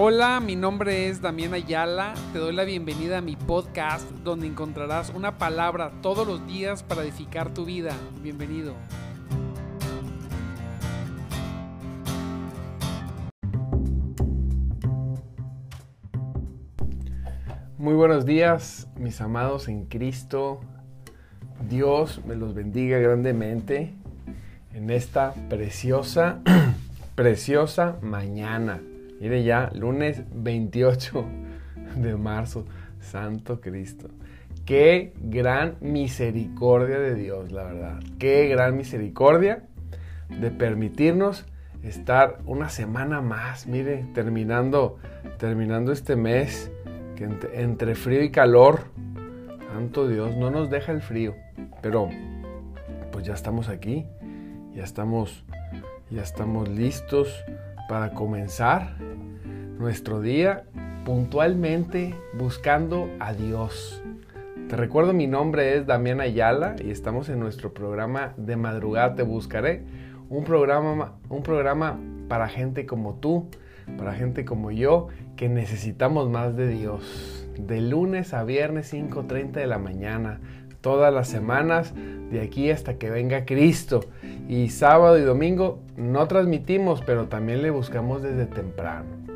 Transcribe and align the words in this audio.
Hola, 0.00 0.38
mi 0.38 0.54
nombre 0.54 1.08
es 1.08 1.20
Damián 1.20 1.54
Ayala. 1.54 2.14
Te 2.32 2.38
doy 2.38 2.54
la 2.54 2.62
bienvenida 2.62 3.18
a 3.18 3.20
mi 3.20 3.34
podcast 3.34 4.08
donde 4.22 4.46
encontrarás 4.46 5.10
una 5.10 5.38
palabra 5.38 5.90
todos 6.02 6.24
los 6.24 6.46
días 6.46 6.84
para 6.84 7.02
edificar 7.02 7.52
tu 7.52 7.64
vida. 7.64 7.96
Bienvenido. 8.22 8.74
Muy 17.76 17.94
buenos 17.94 18.24
días, 18.24 18.86
mis 18.96 19.20
amados 19.20 19.66
en 19.66 19.86
Cristo. 19.86 20.60
Dios 21.68 22.24
me 22.24 22.36
los 22.36 22.54
bendiga 22.54 22.98
grandemente 22.98 23.94
en 24.74 24.90
esta 24.90 25.34
preciosa, 25.48 26.38
preciosa 27.16 27.96
mañana. 28.00 28.78
Mire 29.20 29.42
ya, 29.42 29.70
lunes 29.74 30.22
28 30.32 31.24
de 31.96 32.16
marzo, 32.16 32.64
Santo 33.00 33.60
Cristo. 33.60 34.08
Qué 34.64 35.12
gran 35.20 35.76
misericordia 35.80 36.98
de 37.00 37.14
Dios, 37.14 37.50
la 37.50 37.64
verdad. 37.64 38.00
Qué 38.18 38.48
gran 38.48 38.76
misericordia 38.76 39.64
de 40.28 40.50
permitirnos 40.50 41.46
estar 41.82 42.38
una 42.46 42.68
semana 42.68 43.20
más, 43.20 43.66
mire, 43.66 44.04
terminando, 44.14 44.98
terminando 45.38 45.90
este 45.90 46.16
mes, 46.16 46.70
que 47.16 47.24
entre, 47.24 47.62
entre 47.62 47.94
frío 47.94 48.22
y 48.22 48.30
calor, 48.30 48.84
santo 49.72 50.06
Dios, 50.06 50.36
no 50.36 50.50
nos 50.50 50.70
deja 50.70 50.92
el 50.92 51.00
frío, 51.00 51.34
pero 51.82 52.08
pues 53.10 53.24
ya 53.24 53.34
estamos 53.34 53.68
aquí, 53.68 54.06
ya 54.74 54.84
estamos, 54.84 55.44
ya 56.10 56.22
estamos 56.22 56.68
listos 56.68 57.44
para 57.88 58.12
comenzar 58.12 58.96
nuestro 59.78 60.20
día 60.20 60.64
puntualmente 61.04 62.14
buscando 62.34 63.08
a 63.20 63.32
Dios. 63.32 64.02
Te 64.68 64.76
recuerdo, 64.76 65.12
mi 65.12 65.26
nombre 65.26 65.76
es 65.76 65.86
Damián 65.86 66.20
Ayala 66.20 66.76
y 66.84 66.90
estamos 66.90 67.28
en 67.28 67.38
nuestro 67.38 67.72
programa 67.72 68.34
de 68.36 68.56
madrugada 68.56 69.14
Te 69.14 69.22
Buscaré, 69.22 69.84
un 70.28 70.44
programa, 70.44 71.14
un 71.28 71.42
programa 71.42 71.98
para 72.28 72.48
gente 72.48 72.84
como 72.84 73.14
tú, 73.14 73.48
para 73.96 74.14
gente 74.14 74.44
como 74.44 74.70
yo, 74.70 75.08
que 75.36 75.48
necesitamos 75.48 76.28
más 76.28 76.56
de 76.56 76.68
Dios. 76.68 77.48
De 77.56 77.80
lunes 77.80 78.34
a 78.34 78.44
viernes 78.44 78.92
5.30 78.92 79.52
de 79.52 79.66
la 79.66 79.78
mañana, 79.78 80.40
todas 80.80 81.14
las 81.14 81.28
semanas, 81.28 81.94
de 82.30 82.42
aquí 82.42 82.70
hasta 82.70 82.98
que 82.98 83.10
venga 83.10 83.46
Cristo. 83.46 84.00
Y 84.48 84.68
sábado 84.68 85.18
y 85.18 85.22
domingo 85.22 85.80
no 85.96 86.26
transmitimos, 86.28 87.00
pero 87.00 87.28
también 87.28 87.62
le 87.62 87.70
buscamos 87.70 88.22
desde 88.22 88.44
temprano. 88.46 89.27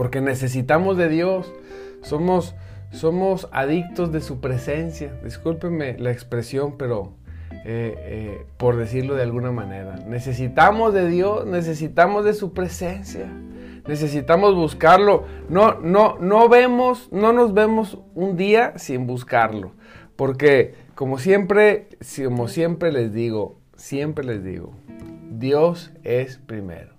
Porque 0.00 0.22
necesitamos 0.22 0.96
de 0.96 1.10
Dios. 1.10 1.52
Somos, 2.00 2.54
somos 2.90 3.50
adictos 3.52 4.10
de 4.12 4.22
su 4.22 4.40
presencia. 4.40 5.12
Discúlpenme 5.22 5.98
la 5.98 6.10
expresión, 6.10 6.78
pero 6.78 7.12
eh, 7.66 7.94
eh, 7.98 8.46
por 8.56 8.78
decirlo 8.78 9.14
de 9.14 9.24
alguna 9.24 9.52
manera. 9.52 9.96
Necesitamos 10.06 10.94
de 10.94 11.06
Dios, 11.06 11.44
necesitamos 11.44 12.24
de 12.24 12.32
su 12.32 12.54
presencia. 12.54 13.30
Necesitamos 13.86 14.54
buscarlo. 14.54 15.24
No, 15.50 15.78
no, 15.80 16.16
no 16.18 16.48
vemos, 16.48 17.10
no 17.12 17.34
nos 17.34 17.52
vemos 17.52 17.98
un 18.14 18.38
día 18.38 18.72
sin 18.78 19.06
buscarlo. 19.06 19.72
Porque 20.16 20.76
como 20.94 21.18
siempre, 21.18 21.88
como 22.24 22.48
siempre 22.48 22.90
les 22.90 23.12
digo, 23.12 23.60
siempre 23.76 24.24
les 24.24 24.42
digo, 24.42 24.72
Dios 25.30 25.92
es 26.04 26.38
primero. 26.38 26.94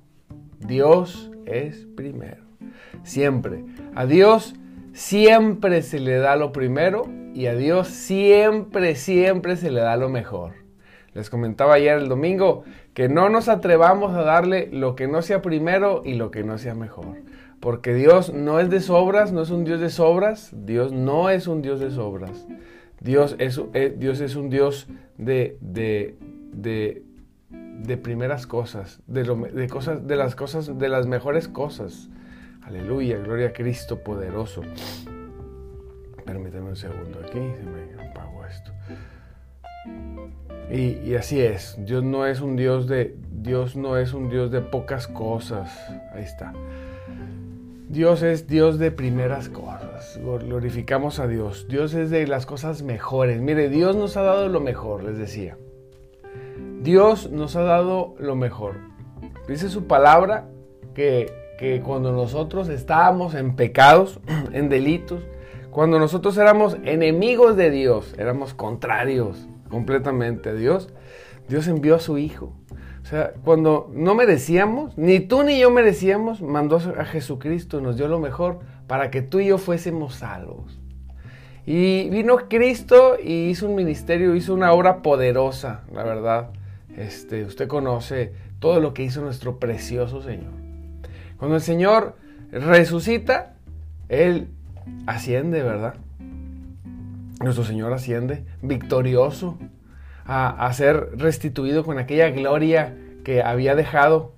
Dios 0.59 1.31
es 1.47 1.87
primero. 1.95 2.50
Siempre. 3.03 3.65
A 3.95 4.05
Dios 4.05 4.55
siempre 4.93 5.81
se 5.81 5.99
le 5.99 6.17
da 6.17 6.35
lo 6.35 6.51
primero 6.51 7.03
y 7.33 7.47
a 7.47 7.55
Dios 7.55 7.87
siempre, 7.87 8.95
siempre 8.95 9.55
se 9.55 9.71
le 9.71 9.81
da 9.81 9.95
lo 9.97 10.09
mejor. 10.09 10.53
Les 11.13 11.29
comentaba 11.29 11.73
ayer 11.73 11.97
el 11.97 12.07
domingo 12.07 12.63
que 12.93 13.09
no 13.09 13.29
nos 13.29 13.49
atrevamos 13.49 14.13
a 14.15 14.23
darle 14.23 14.69
lo 14.71 14.95
que 14.95 15.07
no 15.07 15.21
sea 15.21 15.41
primero 15.41 16.01
y 16.05 16.13
lo 16.13 16.31
que 16.31 16.43
no 16.43 16.57
sea 16.57 16.75
mejor. 16.75 17.17
Porque 17.59 17.93
Dios 17.93 18.33
no 18.33 18.59
es 18.59 18.69
de 18.69 18.79
sobras, 18.79 19.31
no 19.31 19.41
es 19.41 19.49
un 19.51 19.65
Dios 19.65 19.79
de 19.79 19.89
sobras. 19.89 20.49
Dios 20.53 20.91
no 20.91 21.29
es 21.29 21.47
un 21.47 21.61
Dios 21.61 21.79
de 21.79 21.91
sobras. 21.91 22.47
Dios 23.01 23.35
es, 23.39 23.61
eh, 23.73 23.93
Dios 23.97 24.21
es 24.21 24.35
un 24.35 24.49
Dios 24.49 24.87
de, 25.17 25.57
de, 25.59 26.15
de, 26.53 27.97
primeras 27.97 28.47
cosas, 28.47 29.01
de, 29.07 29.67
cosas, 29.67 30.07
de 30.07 30.15
las 30.15 30.35
cosas, 30.35 30.77
de 30.77 30.89
las 30.89 31.07
mejores 31.07 31.47
cosas. 31.47 32.09
Aleluya, 32.63 33.17
gloria 33.17 33.47
a 33.47 33.53
Cristo 33.53 33.99
poderoso. 33.99 34.61
Permíteme 36.25 36.69
un 36.69 36.75
segundo 36.75 37.19
aquí, 37.19 37.39
se 37.39 37.63
me 37.63 38.09
apagó 38.09 38.45
esto. 38.45 38.71
Y, 40.69 41.09
y, 41.09 41.15
así 41.15 41.41
es, 41.41 41.75
Dios 41.79 42.03
no 42.03 42.25
es 42.25 42.39
un 42.39 42.55
Dios 42.55 42.87
de 42.87 43.17
Dios 43.41 43.75
no 43.75 43.97
es 43.97 44.13
un 44.13 44.29
Dios 44.29 44.51
de 44.51 44.61
pocas 44.61 45.07
cosas. 45.07 45.71
Ahí 46.13 46.23
está. 46.23 46.53
Dios 47.89 48.21
es 48.21 48.47
Dios 48.47 48.79
de 48.79 48.91
primeras 48.91 49.49
cosas. 49.49 50.19
Glorificamos 50.23 51.19
a 51.19 51.27
Dios. 51.27 51.67
Dios 51.67 51.93
es 51.93 52.09
de 52.09 52.27
las 52.27 52.45
cosas 52.45 52.83
mejores. 52.83 53.41
Mire, 53.41 53.67
Dios 53.67 53.95
nos 53.95 54.15
ha 54.15 54.21
dado 54.21 54.47
lo 54.47 54.61
mejor, 54.61 55.03
les 55.03 55.17
decía. 55.17 55.57
Dios 56.81 57.31
nos 57.31 57.55
ha 57.55 57.63
dado 57.63 58.15
lo 58.19 58.35
mejor. 58.35 58.75
Dice 59.47 59.69
su 59.69 59.87
palabra 59.87 60.47
que, 60.93 61.33
que 61.61 61.79
cuando 61.79 62.11
nosotros 62.11 62.69
estábamos 62.69 63.35
en 63.35 63.55
pecados, 63.55 64.19
en 64.51 64.67
delitos, 64.67 65.21
cuando 65.69 65.99
nosotros 65.99 66.35
éramos 66.39 66.75
enemigos 66.85 67.55
de 67.55 67.69
Dios, 67.69 68.15
éramos 68.17 68.55
contrarios 68.55 69.47
completamente 69.69 70.49
a 70.49 70.53
Dios, 70.55 70.91
Dios 71.47 71.67
envió 71.67 71.93
a 71.93 71.99
su 71.99 72.17
Hijo. 72.17 72.55
O 73.03 73.05
sea, 73.05 73.33
cuando 73.43 73.91
no 73.93 74.15
merecíamos, 74.15 74.97
ni 74.97 75.19
tú 75.19 75.43
ni 75.43 75.59
yo 75.59 75.69
merecíamos, 75.69 76.41
mandó 76.41 76.77
a 76.97 77.05
Jesucristo, 77.05 77.79
nos 77.79 77.95
dio 77.95 78.07
lo 78.07 78.19
mejor 78.19 78.61
para 78.87 79.11
que 79.11 79.21
tú 79.21 79.39
y 79.39 79.45
yo 79.45 79.59
fuésemos 79.59 80.15
salvos. 80.15 80.79
Y 81.67 82.09
vino 82.09 82.37
Cristo 82.49 83.17
y 83.23 83.49
hizo 83.49 83.69
un 83.69 83.75
ministerio, 83.75 84.33
hizo 84.33 84.55
una 84.55 84.71
obra 84.71 85.03
poderosa, 85.03 85.83
la 85.93 86.03
verdad. 86.03 86.49
Este, 86.97 87.43
usted 87.43 87.67
conoce 87.67 88.33
todo 88.57 88.79
lo 88.79 88.95
que 88.95 89.03
hizo 89.03 89.21
nuestro 89.21 89.59
precioso 89.59 90.23
Señor. 90.23 90.60
Cuando 91.41 91.55
el 91.55 91.63
Señor 91.63 92.17
resucita, 92.51 93.55
Él 94.09 94.49
asciende, 95.07 95.63
¿verdad? 95.63 95.95
Nuestro 97.39 97.63
Señor 97.63 97.91
asciende 97.93 98.45
victorioso 98.61 99.57
a, 100.27 100.71
ser 100.71 101.17
restituido 101.17 101.83
con 101.83 101.97
aquella 101.97 102.29
gloria 102.29 102.95
que 103.23 103.41
había 103.41 103.73
dejado 103.73 104.33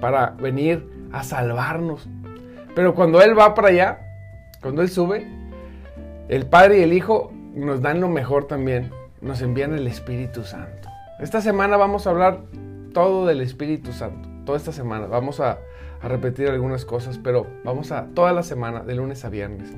para 0.00 0.30
venir 0.40 0.88
a 1.10 1.24
salvarnos. 1.24 2.08
Pero 2.76 2.94
cuando 2.94 3.20
Él 3.20 3.36
va 3.36 3.56
para 3.56 3.70
allá, 3.70 3.98
cuando 4.62 4.82
Él 4.82 4.90
sube, 4.90 5.26
el 6.28 6.46
Padre 6.46 6.78
y 6.78 6.82
el 6.84 6.92
Hijo 6.92 7.32
nos 7.56 7.82
dan 7.82 8.00
lo 8.00 8.08
mejor 8.08 8.46
también, 8.46 8.92
nos 9.20 9.42
envían 9.42 9.74
el 9.74 9.88
Espíritu 9.88 10.44
Santo. 10.44 10.88
Esta 11.18 11.40
semana 11.40 11.76
vamos 11.76 12.06
a 12.06 12.10
hablar 12.10 12.42
todo 12.94 13.26
del 13.26 13.40
Espíritu 13.40 13.92
Santo, 13.92 14.28
toda 14.46 14.58
esta 14.58 14.70
semana. 14.70 15.08
Vamos 15.08 15.40
a, 15.40 15.58
a 16.00 16.08
repetir 16.08 16.48
algunas 16.48 16.84
cosas, 16.84 17.18
pero 17.18 17.46
vamos 17.64 17.92
a 17.92 18.06
toda 18.14 18.32
la 18.32 18.42
semana, 18.42 18.80
de 18.80 18.94
lunes 18.94 19.24
a 19.24 19.30
viernes. 19.30 19.74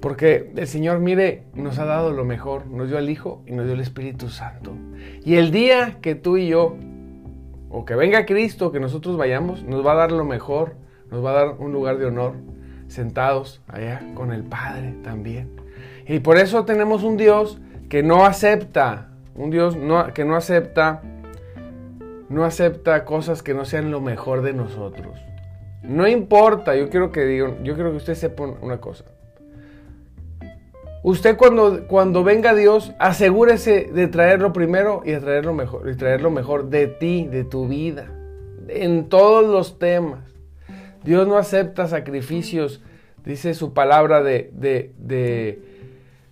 Porque 0.00 0.50
el 0.56 0.66
Señor, 0.66 0.98
mire, 0.98 1.44
nos 1.54 1.78
ha 1.78 1.84
dado 1.84 2.12
lo 2.12 2.24
mejor, 2.24 2.66
nos 2.66 2.88
dio 2.88 2.98
al 2.98 3.08
Hijo 3.08 3.42
y 3.46 3.52
nos 3.52 3.66
dio 3.66 3.74
el 3.74 3.80
Espíritu 3.80 4.28
Santo. 4.28 4.72
Y 5.24 5.36
el 5.36 5.52
día 5.52 5.98
que 6.02 6.16
tú 6.16 6.36
y 6.36 6.48
yo, 6.48 6.76
o 7.70 7.84
que 7.84 7.94
venga 7.94 8.26
Cristo, 8.26 8.72
que 8.72 8.80
nosotros 8.80 9.16
vayamos, 9.16 9.62
nos 9.62 9.86
va 9.86 9.92
a 9.92 9.96
dar 9.96 10.12
lo 10.12 10.24
mejor, 10.24 10.74
nos 11.10 11.24
va 11.24 11.30
a 11.30 11.34
dar 11.34 11.54
un 11.58 11.72
lugar 11.72 11.98
de 11.98 12.06
honor, 12.06 12.34
sentados 12.88 13.62
allá 13.68 14.02
con 14.14 14.32
el 14.32 14.42
Padre 14.42 14.94
también. 15.04 15.50
Y 16.06 16.18
por 16.18 16.36
eso 16.36 16.64
tenemos 16.64 17.04
un 17.04 17.16
Dios 17.16 17.60
que 17.88 18.02
no 18.02 18.26
acepta, 18.26 19.10
un 19.36 19.50
Dios 19.50 19.76
no, 19.76 20.12
que 20.12 20.24
no 20.24 20.34
acepta, 20.34 21.02
no 22.28 22.44
acepta 22.44 23.04
cosas 23.04 23.42
que 23.42 23.54
no 23.54 23.64
sean 23.64 23.90
lo 23.90 24.00
mejor 24.00 24.42
de 24.42 24.52
nosotros. 24.52 25.18
No 25.82 26.06
importa, 26.06 26.76
yo 26.76 26.88
quiero 26.88 27.10
que 27.10 27.24
digan, 27.24 27.64
yo 27.64 27.74
quiero 27.74 27.90
que 27.90 27.96
usted 27.96 28.14
sepa 28.14 28.44
una 28.44 28.80
cosa. 28.80 29.04
Usted 31.02 31.36
cuando, 31.36 31.88
cuando 31.88 32.22
venga 32.22 32.54
Dios, 32.54 32.92
asegúrese 33.00 33.90
de 33.92 34.06
traerlo 34.06 34.52
primero 34.52 35.02
y 35.04 35.10
de 35.10 35.20
traer 35.20 35.44
lo 35.44 35.52
mejor, 35.52 35.90
y 35.90 35.96
traer 35.96 36.22
lo 36.22 36.30
mejor 36.30 36.70
de 36.70 36.86
ti, 36.86 37.26
de 37.26 37.42
tu 37.42 37.66
vida, 37.66 38.06
en 38.68 39.08
todos 39.08 39.44
los 39.44 39.80
temas. 39.80 40.20
Dios 41.02 41.26
no 41.26 41.36
acepta 41.36 41.88
sacrificios, 41.88 42.80
dice 43.24 43.54
su 43.54 43.72
palabra 43.72 44.22
de, 44.22 44.52
de, 44.54 44.92
de, 44.98 45.60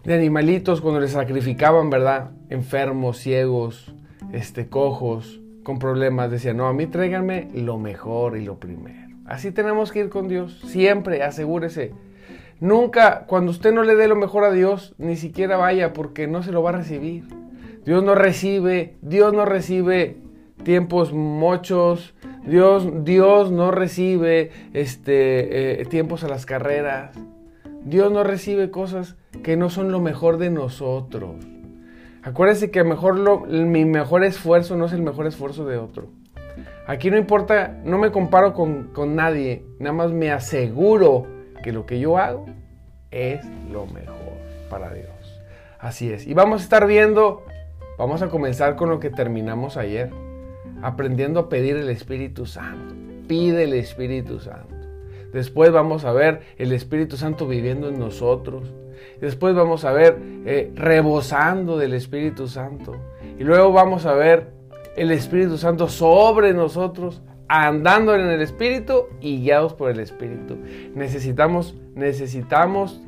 de 0.05 0.15
animalitos 0.15 0.81
cuando 0.81 1.01
les 1.01 1.11
sacrificaban, 1.11 1.91
¿verdad? 1.91 2.31
Enfermos, 2.49 3.19
ciegos, 3.19 3.93
este, 4.33 4.69
cojos, 4.69 5.41
con 5.65 5.81
problemas. 5.81 6.31
Decía, 6.31 6.55
no, 6.55 6.69
a 6.69 6.73
mí 6.73 6.87
tráiganme 6.87 7.51
lo 7.55 7.77
mejor 7.79 8.37
y 8.37 8.45
lo 8.45 8.61
primero. 8.61 9.10
Así 9.31 9.53
tenemos 9.53 9.93
que 9.93 10.01
ir 10.01 10.09
con 10.09 10.27
Dios. 10.27 10.61
Siempre, 10.67 11.23
asegúrese. 11.23 11.93
Nunca, 12.59 13.27
cuando 13.29 13.53
usted 13.53 13.73
no 13.73 13.85
le 13.85 13.95
dé 13.95 14.09
lo 14.09 14.17
mejor 14.17 14.43
a 14.43 14.51
Dios, 14.51 14.93
ni 14.99 15.15
siquiera 15.15 15.57
vaya 15.57 15.93
porque 15.93 16.27
no 16.27 16.43
se 16.43 16.51
lo 16.51 16.65
va 16.65 16.71
a 16.71 16.79
recibir. 16.79 17.23
Dios 17.85 18.03
no 18.03 18.17
recibe, 18.17 18.97
Dios 19.03 19.33
no 19.33 19.45
recibe 19.45 20.17
tiempos 20.65 21.13
mochos, 21.13 22.13
Dios, 22.45 23.05
Dios 23.05 23.53
no 23.53 23.71
recibe 23.71 24.51
este, 24.73 25.81
eh, 25.81 25.85
tiempos 25.85 26.25
a 26.25 26.29
las 26.29 26.45
carreras. 26.45 27.17
Dios 27.85 28.11
no 28.11 28.25
recibe 28.25 28.73
cosas 28.73 29.15
que 29.45 29.57
no 29.57 29.71
son 29.71 29.93
lo 29.93 30.01
mejor 30.01 30.39
de 30.39 30.51
nosotros. 30.51 31.37
Acuérdese 32.25 32.73
que 32.73 32.83
mejor 32.83 33.17
lo, 33.17 33.43
mi 33.43 33.85
mejor 33.85 34.25
esfuerzo 34.25 34.77
no 34.77 34.87
es 34.87 34.93
el 34.93 35.03
mejor 35.03 35.29
esfuerzo 35.29 35.67
de 35.67 35.79
otro. 35.79 36.09
Aquí 36.87 37.11
no 37.11 37.17
importa, 37.17 37.81
no 37.85 37.99
me 37.99 38.11
comparo 38.11 38.53
con, 38.53 38.89
con 38.89 39.15
nadie, 39.15 39.65
nada 39.79 39.93
más 39.93 40.13
me 40.13 40.31
aseguro 40.31 41.27
que 41.63 41.73
lo 41.73 41.87
que 41.87 42.01
yo 42.01 42.19
hago 42.19 42.47
es 43.11 43.45
lo 43.71 43.87
mejor 43.87 44.17
para 44.69 44.93
Dios. 44.93 45.09
Así 45.79 46.13
es. 46.13 46.27
Y 46.27 46.35
vamos 46.35 46.61
a 46.61 46.65
estar 46.65 46.87
viendo, 46.87 47.43
vamos 47.99 48.23
a 48.23 48.29
comenzar 48.29 48.77
con 48.77 48.91
lo 48.91 49.01
que 49.01 49.11
terminamos 49.11 49.77
ayer, 49.77 50.11
aprendiendo 50.83 51.41
a 51.41 51.49
pedir 51.49 51.77
el 51.77 51.89
Espíritu 51.89 52.47
Santo. 52.47 52.95
Pide 53.27 53.65
el 53.65 53.75
Espíritu 53.75 54.41
Santo. 54.41 54.75
Después 55.33 55.71
vamos 55.71 56.05
a 56.05 56.13
ver 56.13 56.41
el 56.59 56.73
Espíritu 56.73 57.17
Santo 57.17 57.47
viviendo 57.47 57.89
en 57.89 57.99
nosotros. 57.99 58.73
Después 59.21 59.55
vamos 59.55 59.85
a 59.85 59.93
ver 59.93 60.19
eh, 60.45 60.73
rebosando 60.75 61.79
del 61.79 61.95
Espíritu 61.95 62.49
Santo. 62.49 62.97
Y 63.39 63.45
luego 63.45 63.73
vamos 63.73 64.07
a 64.07 64.15
ver 64.15 64.49
el 65.01 65.13
Espíritu 65.13 65.57
Santo 65.57 65.89
sobre 65.89 66.53
nosotros, 66.53 67.23
andando 67.49 68.15
en 68.15 68.21
el 68.21 68.43
Espíritu 68.43 69.07
y 69.23 69.41
guiados 69.41 69.73
por 69.73 69.91
el 69.91 69.99
Espíritu. 69.99 70.59
Necesitamos, 70.95 71.75
necesitamos 71.95 73.01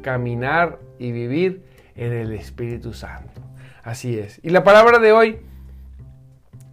caminar 0.00 0.78
y 0.98 1.12
vivir 1.12 1.62
en 1.96 2.14
el 2.14 2.32
Espíritu 2.32 2.94
Santo. 2.94 3.42
Así 3.82 4.18
es. 4.18 4.40
Y 4.42 4.48
la 4.48 4.64
palabra 4.64 4.98
de 4.98 5.12
hoy 5.12 5.38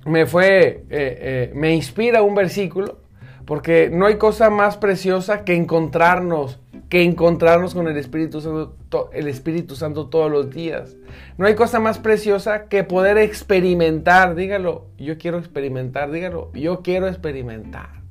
me 0.05 0.25
fue, 0.25 0.45
eh, 0.67 0.85
eh, 0.89 1.51
me 1.53 1.75
inspira 1.75 2.21
un 2.21 2.33
versículo, 2.33 3.01
porque 3.45 3.89
no 3.91 4.05
hay 4.05 4.15
cosa 4.15 4.49
más 4.49 4.77
preciosa 4.77 5.43
que 5.43 5.53
encontrarnos 5.53 6.61
que 6.91 7.03
encontrarnos 7.03 7.73
con 7.73 7.87
el 7.87 7.95
Espíritu 7.95 8.41
Santo, 8.41 9.09
el 9.13 9.29
Espíritu 9.29 9.77
Santo 9.77 10.07
todos 10.07 10.29
los 10.29 10.49
días. 10.49 10.97
No 11.37 11.45
hay 11.45 11.55
cosa 11.55 11.79
más 11.79 11.99
preciosa 11.99 12.65
que 12.65 12.83
poder 12.83 13.17
experimentar, 13.17 14.35
dígalo, 14.35 14.87
yo 14.97 15.17
quiero 15.17 15.37
experimentar, 15.37 16.11
dígalo, 16.11 16.51
yo 16.53 16.81
quiero 16.81 17.07
experimentar. 17.07 18.01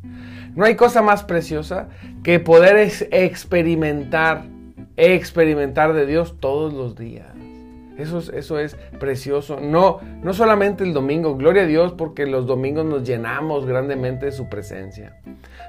No 0.56 0.64
hay 0.64 0.76
cosa 0.76 1.02
más 1.02 1.24
preciosa 1.24 1.90
que 2.22 2.40
poder 2.40 2.78
experimentar, 3.10 4.46
experimentar 4.96 5.92
de 5.92 6.06
Dios 6.06 6.40
todos 6.40 6.72
los 6.72 6.96
días. 6.96 7.39
Eso 8.00 8.18
es, 8.18 8.28
eso 8.30 8.58
es 8.58 8.76
precioso. 8.98 9.60
No, 9.60 10.00
no 10.22 10.32
solamente 10.32 10.84
el 10.84 10.92
domingo, 10.92 11.36
gloria 11.36 11.62
a 11.62 11.66
Dios 11.66 11.92
porque 11.92 12.26
los 12.26 12.46
domingos 12.46 12.84
nos 12.84 13.06
llenamos 13.06 13.66
grandemente 13.66 14.26
de 14.26 14.32
su 14.32 14.48
presencia. 14.48 15.20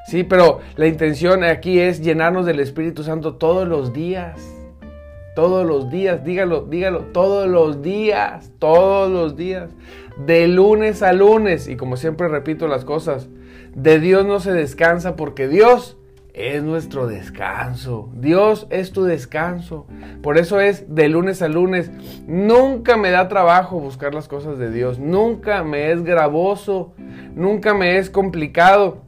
Sí, 0.08 0.24
pero 0.24 0.60
la 0.76 0.88
intención 0.88 1.44
aquí 1.44 1.80
es 1.80 2.02
llenarnos 2.02 2.46
del 2.46 2.60
Espíritu 2.60 3.04
Santo 3.04 3.36
todos 3.36 3.68
los 3.68 3.94
días. 3.94 4.40
Todos 5.36 5.66
los 5.66 5.90
días, 5.90 6.26
dígalo, 6.26 6.64
dígalo, 6.64 7.06
todos 7.14 7.48
los 7.48 7.82
días, 7.82 8.52
todos 8.60 9.10
los 9.10 9.38
días. 9.38 9.70
De 10.26 10.48
lunes 10.48 11.04
a 11.04 11.14
lunes. 11.14 11.68
Y 11.68 11.78
como 11.78 11.96
siempre 11.96 12.28
repito 12.28 12.68
las 12.68 12.84
cosas, 12.84 13.30
de 13.76 14.00
Dios 14.00 14.26
no 14.26 14.40
se 14.40 14.52
descansa 14.52 15.16
porque 15.16 15.48
Dios 15.48 15.98
es 16.34 16.64
nuestro 16.64 17.08
descanso. 17.08 18.10
Dios 18.16 18.68
es 18.70 18.92
tu 18.92 19.04
descanso. 19.04 19.86
Por 20.22 20.38
eso 20.38 20.60
es 20.60 20.94
de 20.94 21.10
lunes 21.10 21.42
a 21.42 21.48
lunes. 21.48 21.92
Nunca 22.28 22.98
me 22.98 23.12
da 23.12 23.28
trabajo 23.28 23.80
buscar 23.80 24.14
las 24.14 24.28
cosas 24.28 24.58
de 24.58 24.72
Dios. 24.72 25.00
Nunca 25.00 25.64
me 25.64 25.92
es 25.92 26.04
gravoso. 26.04 26.94
Nunca 27.36 27.74
me 27.74 27.98
es 27.98 28.10
complicado. 28.10 29.02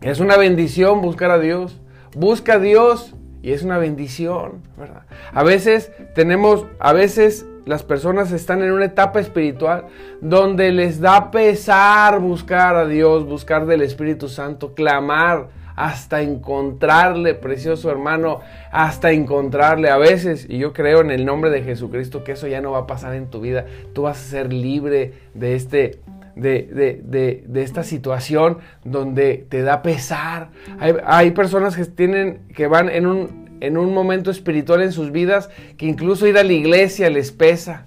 Es 0.00 0.20
una 0.20 0.36
bendición 0.36 1.00
buscar 1.00 1.30
a 1.30 1.38
Dios. 1.38 1.80
Busca 2.14 2.54
a 2.54 2.58
Dios 2.58 3.14
y 3.42 3.52
es 3.52 3.62
una 3.62 3.78
bendición, 3.78 4.62
¿verdad? 4.76 5.02
A 5.32 5.42
veces 5.42 5.92
tenemos, 6.14 6.66
a 6.78 6.92
veces 6.92 7.46
las 7.64 7.82
personas 7.82 8.32
están 8.32 8.62
en 8.62 8.72
una 8.72 8.86
etapa 8.86 9.20
espiritual 9.20 9.86
donde 10.20 10.72
les 10.72 11.00
da 11.00 11.30
pesar 11.30 12.20
buscar 12.20 12.76
a 12.76 12.86
Dios, 12.86 13.24
buscar 13.24 13.66
del 13.66 13.82
Espíritu 13.82 14.28
Santo, 14.28 14.74
clamar 14.74 15.48
hasta 15.76 16.22
encontrarle, 16.22 17.34
precioso 17.34 17.90
hermano, 17.90 18.40
hasta 18.70 19.12
encontrarle 19.12 19.90
a 19.90 19.96
veces. 19.96 20.46
Y 20.48 20.58
yo 20.58 20.72
creo 20.72 21.00
en 21.00 21.10
el 21.10 21.24
nombre 21.24 21.50
de 21.50 21.62
Jesucristo 21.62 22.24
que 22.24 22.32
eso 22.32 22.46
ya 22.46 22.60
no 22.60 22.72
va 22.72 22.80
a 22.80 22.86
pasar 22.86 23.14
en 23.14 23.28
tu 23.28 23.40
vida. 23.40 23.66
Tú 23.92 24.02
vas 24.02 24.18
a 24.18 24.30
ser 24.30 24.52
libre 24.52 25.12
de 25.34 25.54
este 25.54 26.00
de, 26.34 27.44
esta 27.54 27.82
situación 27.82 28.58
donde 28.84 29.46
te 29.48 29.62
da 29.62 29.82
pesar. 29.82 30.48
Hay, 30.78 31.30
personas 31.32 31.76
que 31.76 31.84
tienen, 31.84 32.40
que 32.54 32.66
van 32.66 32.88
en 32.88 33.06
un, 33.06 33.58
en 33.60 33.76
un 33.76 33.92
momento 33.92 34.30
espiritual 34.30 34.82
en 34.82 34.92
sus 34.92 35.12
vidas 35.12 35.50
que 35.76 35.86
incluso 35.86 36.26
ir 36.26 36.38
a 36.38 36.44
la 36.44 36.52
iglesia 36.52 37.10
les 37.10 37.32
pesa. 37.32 37.86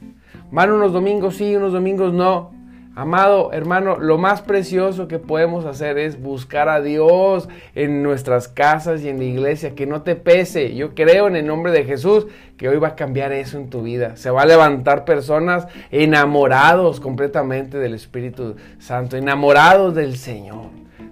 Van 0.52 0.72
unos 0.72 0.94
domingos 0.94 1.38
sí, 1.38 1.56
unos 1.56 1.74
domingos 1.74 2.14
no. 2.14 2.55
Amado 2.96 3.52
hermano, 3.52 3.98
lo 3.98 4.18
más 4.18 4.42
precioso 4.42 5.10
que 5.10 5.20
podemos 5.20 5.66
hacer 5.66 5.98
es 5.98 6.22
buscar 6.22 6.70
a 6.70 6.80
Dios 6.80 7.50
en 7.76 8.02
nuestras 8.02 8.48
casas 8.48 9.02
y 9.02 9.10
en 9.10 9.18
la 9.18 9.26
iglesia, 9.26 9.76
que 9.76 9.86
no 9.86 10.04
te 10.04 10.16
pese. 10.16 10.74
Yo 10.76 10.96
creo 10.96 11.28
en 11.28 11.36
el 11.36 11.46
nombre 11.46 11.74
de 11.74 11.84
Jesús 11.84 12.28
que 12.56 12.70
hoy 12.70 12.78
va 12.78 12.90
a 12.90 12.96
cambiar 12.96 13.34
eso 13.34 13.58
en 13.58 13.70
tu 13.70 13.84
vida. 13.84 14.16
Se 14.16 14.32
va 14.32 14.44
a 14.44 14.46
levantar 14.46 15.04
personas 15.04 15.68
enamorados 15.92 17.02
completamente 17.02 17.80
del 17.80 17.96
Espíritu 17.96 18.56
Santo, 18.80 19.18
enamorados 19.18 19.94
del 19.94 20.16
Señor. 20.16 20.70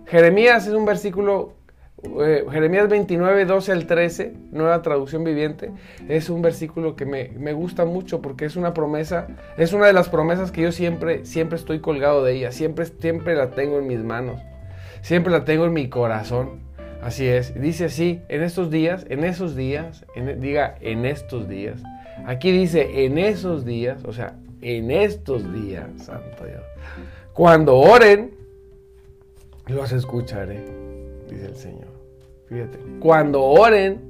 Jeremías 0.07 0.65
es 0.67 0.73
un 0.73 0.85
versículo 0.85 1.53
eh, 2.03 2.45
Jeremías 2.51 2.89
29, 2.89 3.45
12 3.45 3.71
al 3.71 3.87
13, 3.87 4.33
nueva 4.51 4.81
traducción 4.81 5.23
viviente, 5.23 5.71
es 6.09 6.29
un 6.29 6.41
versículo 6.41 6.95
que 6.95 7.05
me, 7.05 7.53
gusta 7.53 7.85
mucho 7.85 8.21
porque 8.21 8.45
es 8.45 8.55
una 8.55 8.73
promesa, 8.73 9.27
es 9.57 9.71
una 9.71 9.87
de 9.87 9.93
las 9.93 10.09
promesas 10.09 10.51
que 10.51 10.61
yo 10.61 10.71
siempre, 10.71 11.25
siempre 11.25 11.57
estoy 11.57 11.79
colgado 11.79 12.23
de 12.23 12.33
ella, 12.33 12.51
siempre, 12.51 12.85
siempre 12.85 13.35
la 13.35 13.51
tengo 13.51 13.79
en 13.79 13.87
mis 13.87 13.99
manos, 14.03 14.41
siempre 15.01 15.31
la 15.31 15.45
tengo 15.45 15.65
en 15.65 15.73
mi 15.73 15.89
corazón. 15.89 16.61
Así 17.01 17.27
es, 17.27 17.59
dice 17.59 17.85
así, 17.85 18.21
en 18.29 18.43
estos 18.43 18.71
días, 18.71 19.05
en 19.09 19.25
esos 19.25 19.57
días, 19.57 20.05
diga 20.37 20.75
en 20.79 21.05
estos 21.05 21.49
días, 21.49 21.81
aquí 22.25 22.51
dice 22.51 23.05
en 23.05 23.17
esos 23.17 23.65
días, 23.65 24.05
o 24.05 24.13
sea, 24.13 24.37
en 24.61 24.89
estos 24.89 25.53
días, 25.53 25.89
santo 25.97 26.45
Dios, 26.45 26.63
cuando 27.33 27.75
oren, 27.77 28.31
los 29.67 29.91
escucharé, 29.91 30.63
dice 31.29 31.47
el 31.47 31.55
Señor. 31.55 31.92
Fíjate, 32.47 32.79
cuando 32.99 33.43
oren, 33.43 34.01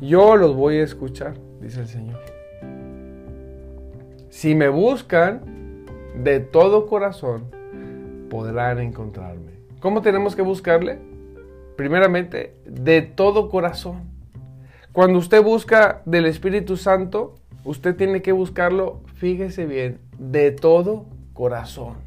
yo 0.00 0.36
los 0.36 0.54
voy 0.54 0.76
a 0.76 0.84
escuchar, 0.84 1.34
dice 1.60 1.80
el 1.80 1.88
Señor. 1.88 2.20
Si 4.28 4.54
me 4.54 4.68
buscan 4.68 5.86
de 6.22 6.40
todo 6.40 6.86
corazón, 6.86 7.44
podrán 8.28 8.80
encontrarme. 8.80 9.52
¿Cómo 9.80 10.02
tenemos 10.02 10.34
que 10.34 10.42
buscarle? 10.42 10.98
Primeramente, 11.76 12.56
de 12.66 13.02
todo 13.02 13.48
corazón. 13.48 14.02
Cuando 14.92 15.18
usted 15.18 15.42
busca 15.42 16.02
del 16.04 16.26
Espíritu 16.26 16.76
Santo, 16.76 17.34
usted 17.64 17.96
tiene 17.96 18.22
que 18.22 18.32
buscarlo, 18.32 19.00
fíjese 19.14 19.66
bien, 19.66 19.98
de 20.18 20.50
todo 20.50 21.06
corazón 21.32 22.03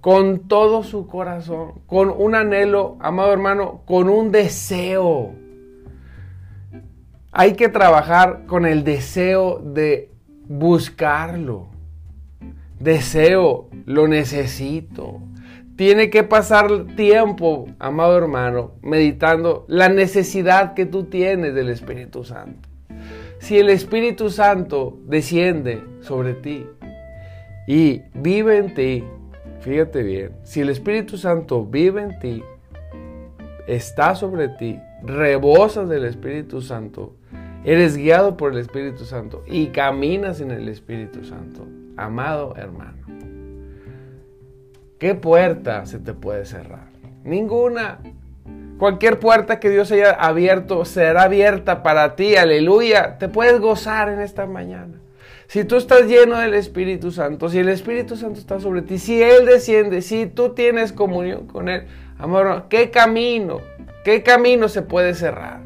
con 0.00 0.48
todo 0.48 0.82
su 0.82 1.06
corazón, 1.06 1.82
con 1.86 2.10
un 2.10 2.34
anhelo, 2.34 2.96
amado 3.00 3.32
hermano, 3.32 3.82
con 3.84 4.08
un 4.08 4.32
deseo. 4.32 5.34
Hay 7.32 7.54
que 7.54 7.68
trabajar 7.68 8.46
con 8.46 8.66
el 8.66 8.82
deseo 8.82 9.58
de 9.58 10.10
buscarlo. 10.48 11.68
Deseo, 12.78 13.68
lo 13.84 14.08
necesito. 14.08 15.20
Tiene 15.76 16.10
que 16.10 16.24
pasar 16.24 16.68
tiempo, 16.96 17.68
amado 17.78 18.16
hermano, 18.16 18.72
meditando 18.82 19.64
la 19.68 19.88
necesidad 19.88 20.74
que 20.74 20.86
tú 20.86 21.04
tienes 21.04 21.54
del 21.54 21.68
Espíritu 21.68 22.24
Santo. 22.24 22.68
Si 23.38 23.58
el 23.58 23.70
Espíritu 23.70 24.28
Santo 24.30 24.98
desciende 25.06 25.82
sobre 26.00 26.34
ti 26.34 26.66
y 27.66 28.02
vive 28.12 28.58
en 28.58 28.74
ti, 28.74 29.04
Fíjate 29.60 30.02
bien, 30.02 30.32
si 30.42 30.60
el 30.60 30.70
Espíritu 30.70 31.18
Santo 31.18 31.66
vive 31.66 32.02
en 32.02 32.18
ti, 32.18 32.42
está 33.66 34.14
sobre 34.14 34.48
ti, 34.48 34.80
rebosas 35.02 35.88
del 35.88 36.06
Espíritu 36.06 36.62
Santo, 36.62 37.14
eres 37.64 37.96
guiado 37.96 38.38
por 38.38 38.52
el 38.52 38.58
Espíritu 38.58 39.04
Santo 39.04 39.44
y 39.46 39.66
caminas 39.66 40.40
en 40.40 40.50
el 40.50 40.68
Espíritu 40.68 41.24
Santo, 41.26 41.66
amado 41.98 42.54
hermano, 42.56 42.98
¿qué 44.98 45.14
puerta 45.14 45.84
se 45.84 45.98
te 45.98 46.14
puede 46.14 46.46
cerrar? 46.46 46.88
Ninguna. 47.24 47.98
Cualquier 48.78 49.18
puerta 49.18 49.60
que 49.60 49.68
Dios 49.68 49.92
haya 49.92 50.12
abierto 50.12 50.86
será 50.86 51.24
abierta 51.24 51.82
para 51.82 52.16
ti. 52.16 52.36
Aleluya. 52.36 53.18
Te 53.18 53.28
puedes 53.28 53.60
gozar 53.60 54.08
en 54.08 54.22
esta 54.22 54.46
mañana. 54.46 54.99
Si 55.50 55.64
tú 55.64 55.74
estás 55.74 56.06
lleno 56.06 56.38
del 56.38 56.54
Espíritu 56.54 57.10
Santo, 57.10 57.48
si 57.48 57.58
el 57.58 57.68
Espíritu 57.70 58.14
Santo 58.14 58.38
está 58.38 58.60
sobre 58.60 58.82
ti, 58.82 59.00
si 59.00 59.20
Él 59.20 59.46
desciende, 59.46 60.00
si 60.00 60.26
tú 60.26 60.50
tienes 60.50 60.92
comunión 60.92 61.48
con 61.48 61.68
Él, 61.68 61.88
amor, 62.20 62.66
¿qué 62.68 62.92
camino? 62.92 63.58
¿Qué 64.04 64.22
camino 64.22 64.68
se 64.68 64.82
puede 64.82 65.12
cerrar? 65.12 65.58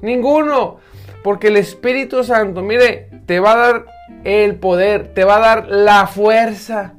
Ninguno. 0.00 0.76
Porque 1.24 1.48
el 1.48 1.56
Espíritu 1.56 2.22
Santo, 2.22 2.62
mire, 2.62 3.08
te 3.26 3.40
va 3.40 3.54
a 3.54 3.56
dar 3.56 3.86
el 4.22 4.54
poder, 4.54 5.12
te 5.12 5.24
va 5.24 5.38
a 5.38 5.40
dar 5.40 5.66
la 5.66 6.06
fuerza 6.06 6.94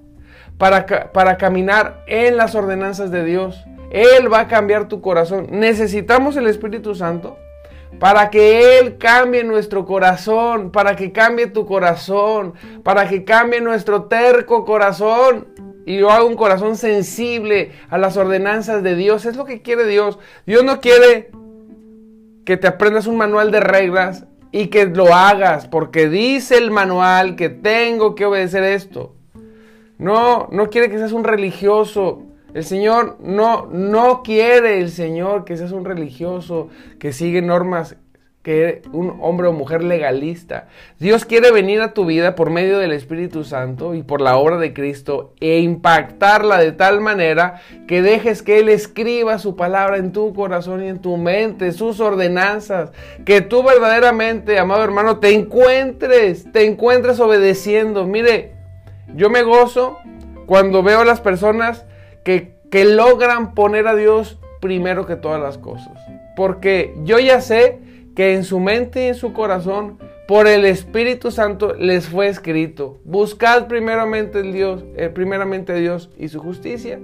para, 0.57 0.85
para 1.13 1.37
caminar 1.37 2.03
en 2.07 2.35
las 2.35 2.55
ordenanzas 2.55 3.09
de 3.09 3.23
Dios. 3.23 3.63
Él 3.89 4.29
va 4.29 4.41
a 4.41 4.47
cambiar 4.49 4.89
tu 4.89 4.99
corazón. 4.99 5.47
Necesitamos 5.49 6.35
el 6.35 6.47
Espíritu 6.47 6.93
Santo 6.93 7.37
para 7.99 8.29
que 8.29 8.79
Él 8.79 8.97
cambie 8.97 9.43
nuestro 9.43 9.85
corazón, 9.85 10.71
para 10.71 10.95
que 10.95 11.11
cambie 11.11 11.47
tu 11.47 11.65
corazón, 11.65 12.53
para 12.83 13.07
que 13.07 13.23
cambie 13.23 13.61
nuestro 13.61 14.03
terco 14.03 14.65
corazón. 14.65 15.47
Y 15.85 15.97
yo 15.97 16.09
hago 16.09 16.27
un 16.27 16.35
corazón 16.35 16.77
sensible 16.77 17.71
a 17.89 17.97
las 17.97 18.17
ordenanzas 18.17 18.81
de 18.83 18.95
Dios. 18.95 19.25
Es 19.25 19.35
lo 19.35 19.45
que 19.45 19.61
quiere 19.61 19.85
Dios. 19.85 20.17
Dios 20.45 20.63
no 20.63 20.81
quiere 20.81 21.29
que 22.43 22.57
te 22.57 22.67
aprendas 22.67 23.07
un 23.07 23.17
manual 23.17 23.51
de 23.51 23.59
reglas 23.59 24.25
y 24.51 24.67
que 24.67 24.85
lo 24.85 25.13
hagas, 25.13 25.67
porque 25.67 26.07
dice 26.07 26.57
el 26.57 26.71
manual 26.71 27.35
que 27.35 27.49
tengo 27.49 28.15
que 28.15 28.25
obedecer 28.25 28.63
esto. 28.63 29.13
No, 29.97 30.47
no 30.51 30.69
quiere 30.69 30.89
que 30.89 30.97
seas 30.97 31.11
un 31.11 31.23
religioso. 31.23 32.23
El 32.55 32.63
Señor 32.63 33.17
no, 33.19 33.67
no 33.69 34.23
quiere 34.23 34.79
el 34.79 34.89
Señor 34.89 35.43
que 35.43 35.57
seas 35.57 35.73
un 35.73 35.83
religioso 35.83 36.69
que 36.99 37.11
sigue 37.11 37.41
normas, 37.41 37.97
que 38.43 38.81
un 38.93 39.17
hombre 39.19 39.47
o 39.47 39.51
mujer 39.51 39.83
legalista. 39.83 40.69
Dios 40.97 41.25
quiere 41.25 41.51
venir 41.51 41.81
a 41.81 41.93
tu 41.93 42.05
vida 42.05 42.33
por 42.33 42.51
medio 42.51 42.79
del 42.79 42.93
Espíritu 42.93 43.43
Santo 43.43 43.93
y 43.93 44.03
por 44.03 44.21
la 44.21 44.37
obra 44.37 44.57
de 44.57 44.73
Cristo 44.73 45.33
e 45.41 45.59
impactarla 45.59 46.57
de 46.57 46.71
tal 46.71 47.01
manera 47.01 47.59
que 47.89 48.01
dejes 48.01 48.41
que 48.41 48.59
Él 48.59 48.69
escriba 48.69 49.37
su 49.37 49.57
palabra 49.57 49.97
en 49.97 50.13
tu 50.13 50.33
corazón 50.33 50.81
y 50.81 50.87
en 50.87 50.99
tu 50.99 51.17
mente, 51.17 51.73
sus 51.73 51.99
ordenanzas, 51.99 52.91
que 53.25 53.41
tú 53.41 53.63
verdaderamente, 53.63 54.59
amado 54.59 54.81
hermano, 54.81 55.19
te 55.19 55.33
encuentres, 55.33 56.49
te 56.53 56.63
encuentres 56.63 57.19
obedeciendo. 57.19 58.07
Mire, 58.07 58.53
yo 59.13 59.29
me 59.29 59.43
gozo 59.43 59.97
cuando 60.45 60.83
veo 60.83 61.01
a 61.01 61.05
las 61.05 61.19
personas 61.19 61.85
que, 62.25 62.55
logran 62.83 63.53
poner 63.53 63.87
a 63.87 63.95
Dios 63.95 64.37
primero 64.59 65.05
que 65.05 65.15
todas 65.15 65.41
las 65.41 65.57
cosas. 65.57 65.93
Porque 66.35 66.93
yo 67.05 67.19
ya 67.19 67.39
sé 67.39 67.79
que 68.15 68.33
en 68.33 68.43
su 68.43 68.59
mente 68.59 69.05
y 69.05 69.07
en 69.09 69.15
su 69.15 69.31
corazón, 69.31 69.97
por 70.27 70.47
el 70.47 70.65
Espíritu 70.65 71.31
Santo 71.31 71.75
les 71.75 72.07
fue 72.07 72.27
escrito: 72.27 72.97
buscad 73.05 73.67
primeramente 73.67 74.39
el 74.39 74.51
Dios, 74.51 74.83
eh, 74.97 75.09
primeramente 75.09 75.71
a 75.71 75.75
Dios 75.75 76.09
y 76.17 76.27
su 76.27 76.41
justicia, 76.41 76.99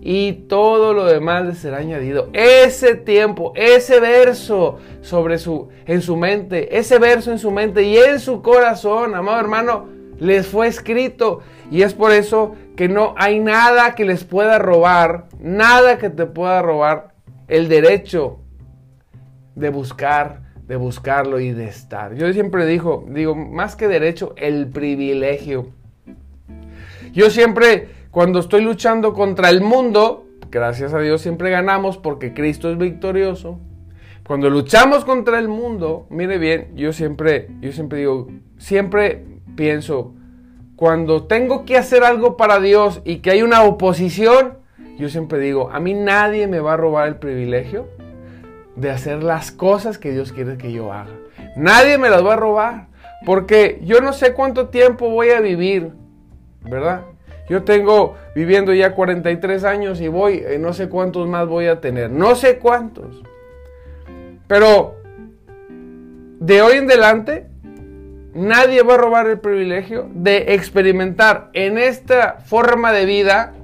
y 0.00 0.32
todo 0.48 0.92
lo 0.92 1.06
demás 1.06 1.46
les 1.46 1.58
será 1.58 1.78
añadido. 1.78 2.28
Ese 2.32 2.94
tiempo, 2.94 3.52
ese 3.56 3.98
verso 3.98 4.78
sobre 5.00 5.38
su 5.38 5.70
en 5.86 6.02
su 6.02 6.16
mente, 6.16 6.78
ese 6.78 6.98
verso 6.98 7.32
en 7.32 7.38
su 7.38 7.50
mente 7.50 7.82
y 7.82 7.96
en 7.96 8.20
su 8.20 8.42
corazón, 8.42 9.16
amado 9.16 9.40
hermano, 9.40 9.88
les 10.20 10.46
fue 10.46 10.68
escrito 10.68 11.40
y 11.70 11.82
es 11.82 11.94
por 11.94 12.12
eso 12.12 12.54
que 12.78 12.88
no 12.88 13.12
hay 13.16 13.40
nada 13.40 13.96
que 13.96 14.04
les 14.04 14.22
pueda 14.22 14.60
robar, 14.60 15.24
nada 15.40 15.98
que 15.98 16.10
te 16.10 16.26
pueda 16.26 16.62
robar 16.62 17.12
el 17.48 17.68
derecho 17.68 18.38
de 19.56 19.68
buscar, 19.68 20.42
de 20.64 20.76
buscarlo 20.76 21.40
y 21.40 21.50
de 21.50 21.64
estar. 21.64 22.14
Yo 22.14 22.32
siempre 22.32 22.66
digo, 22.66 23.04
digo, 23.08 23.34
más 23.34 23.74
que 23.74 23.88
derecho, 23.88 24.32
el 24.36 24.68
privilegio. 24.68 25.70
Yo 27.12 27.30
siempre, 27.30 27.88
cuando 28.12 28.38
estoy 28.38 28.62
luchando 28.62 29.12
contra 29.12 29.50
el 29.50 29.60
mundo, 29.60 30.28
gracias 30.48 30.94
a 30.94 31.00
Dios 31.00 31.20
siempre 31.20 31.50
ganamos 31.50 31.98
porque 31.98 32.32
Cristo 32.32 32.70
es 32.70 32.78
victorioso. 32.78 33.58
Cuando 34.24 34.50
luchamos 34.50 35.04
contra 35.04 35.40
el 35.40 35.48
mundo, 35.48 36.06
mire 36.10 36.38
bien, 36.38 36.76
yo 36.76 36.92
siempre, 36.92 37.48
yo 37.60 37.72
siempre 37.72 37.98
digo, 37.98 38.28
siempre 38.56 39.24
pienso, 39.56 40.14
cuando 40.78 41.24
tengo 41.24 41.64
que 41.64 41.76
hacer 41.76 42.04
algo 42.04 42.36
para 42.36 42.60
Dios 42.60 43.02
y 43.04 43.16
que 43.16 43.32
hay 43.32 43.42
una 43.42 43.64
oposición, 43.64 44.58
yo 44.96 45.08
siempre 45.08 45.40
digo, 45.40 45.70
a 45.72 45.80
mí 45.80 45.92
nadie 45.92 46.46
me 46.46 46.60
va 46.60 46.74
a 46.74 46.76
robar 46.76 47.08
el 47.08 47.16
privilegio 47.16 47.88
de 48.76 48.92
hacer 48.92 49.24
las 49.24 49.50
cosas 49.50 49.98
que 49.98 50.12
Dios 50.12 50.32
quiere 50.32 50.56
que 50.56 50.70
yo 50.70 50.92
haga. 50.92 51.10
Nadie 51.56 51.98
me 51.98 52.10
las 52.10 52.24
va 52.24 52.34
a 52.34 52.36
robar, 52.36 52.86
porque 53.26 53.80
yo 53.82 54.00
no 54.00 54.12
sé 54.12 54.34
cuánto 54.34 54.68
tiempo 54.68 55.10
voy 55.10 55.30
a 55.30 55.40
vivir, 55.40 55.90
¿verdad? 56.62 57.02
Yo 57.48 57.64
tengo 57.64 58.14
viviendo 58.36 58.72
ya 58.72 58.94
43 58.94 59.64
años 59.64 60.00
y 60.00 60.06
voy, 60.06 60.44
eh, 60.46 60.58
no 60.60 60.72
sé 60.72 60.88
cuántos 60.88 61.26
más 61.26 61.48
voy 61.48 61.66
a 61.66 61.80
tener, 61.80 62.08
no 62.08 62.36
sé 62.36 62.60
cuántos. 62.60 63.24
Pero 64.46 64.94
de 66.38 66.62
hoy 66.62 66.76
en 66.76 66.84
adelante 66.84 67.48
Nadie 68.38 68.84
va 68.84 68.94
a 68.94 68.98
robar 68.98 69.26
el 69.26 69.40
privilegio 69.40 70.08
de 70.14 70.54
experimentar 70.54 71.50
en 71.54 71.76
esta 71.76 72.34
forma 72.46 72.92
de 72.92 73.04
vida 73.04 73.54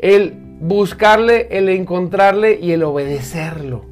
el 0.00 0.34
buscarle, 0.58 1.46
el 1.52 1.68
encontrarle 1.68 2.58
y 2.60 2.72
el 2.72 2.82
obedecerlo. 2.82 3.84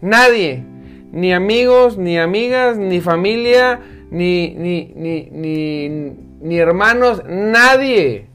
Nadie, 0.00 0.62
ni 1.10 1.32
amigos, 1.32 1.98
ni 1.98 2.20
amigas, 2.20 2.78
ni 2.78 3.00
familia, 3.00 3.80
ni, 4.12 4.54
ni, 4.54 4.92
ni, 4.94 6.14
ni, 6.40 6.58
hermanos, 6.58 7.24
nadie. 7.28 8.26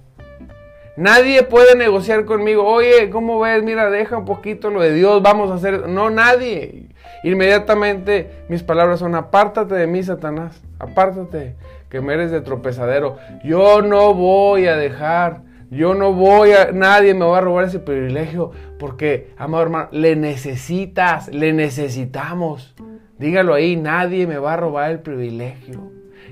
Nadie 0.97 1.43
puede 1.43 1.77
negociar 1.77 2.25
conmigo, 2.25 2.65
oye, 2.65 3.09
¿cómo 3.09 3.39
ves? 3.39 3.63
Mira, 3.63 3.89
deja 3.89 4.17
un 4.17 4.25
poquito 4.25 4.69
lo 4.71 4.81
de 4.81 4.93
Dios, 4.93 5.23
vamos 5.23 5.51
a 5.51 5.53
hacer... 5.55 5.87
No, 5.87 6.09
nadie. 6.09 6.89
Inmediatamente 7.23 8.45
mis 8.49 8.63
palabras 8.63 8.99
son, 8.99 9.15
apártate 9.15 9.75
de 9.75 9.87
mí, 9.87 10.03
Satanás, 10.03 10.61
apártate, 10.79 11.55
que 11.89 12.01
me 12.01 12.13
eres 12.13 12.31
de 12.31 12.41
tropezadero. 12.41 13.17
Yo 13.43 13.81
no 13.81 14.13
voy 14.13 14.67
a 14.67 14.75
dejar, 14.75 15.41
yo 15.69 15.93
no 15.93 16.13
voy 16.13 16.51
a, 16.51 16.71
nadie 16.71 17.13
me 17.13 17.25
va 17.25 17.37
a 17.37 17.41
robar 17.41 17.65
ese 17.65 17.79
privilegio, 17.79 18.51
porque, 18.79 19.33
amado 19.37 19.63
hermano, 19.63 19.89
le 19.91 20.15
necesitas, 20.15 21.27
le 21.29 21.53
necesitamos. 21.53 22.75
Dígalo 23.17 23.53
ahí, 23.53 23.75
nadie 23.75 24.27
me 24.27 24.37
va 24.37 24.53
a 24.53 24.57
robar 24.57 24.91
el 24.91 24.99
privilegio, 24.99 25.91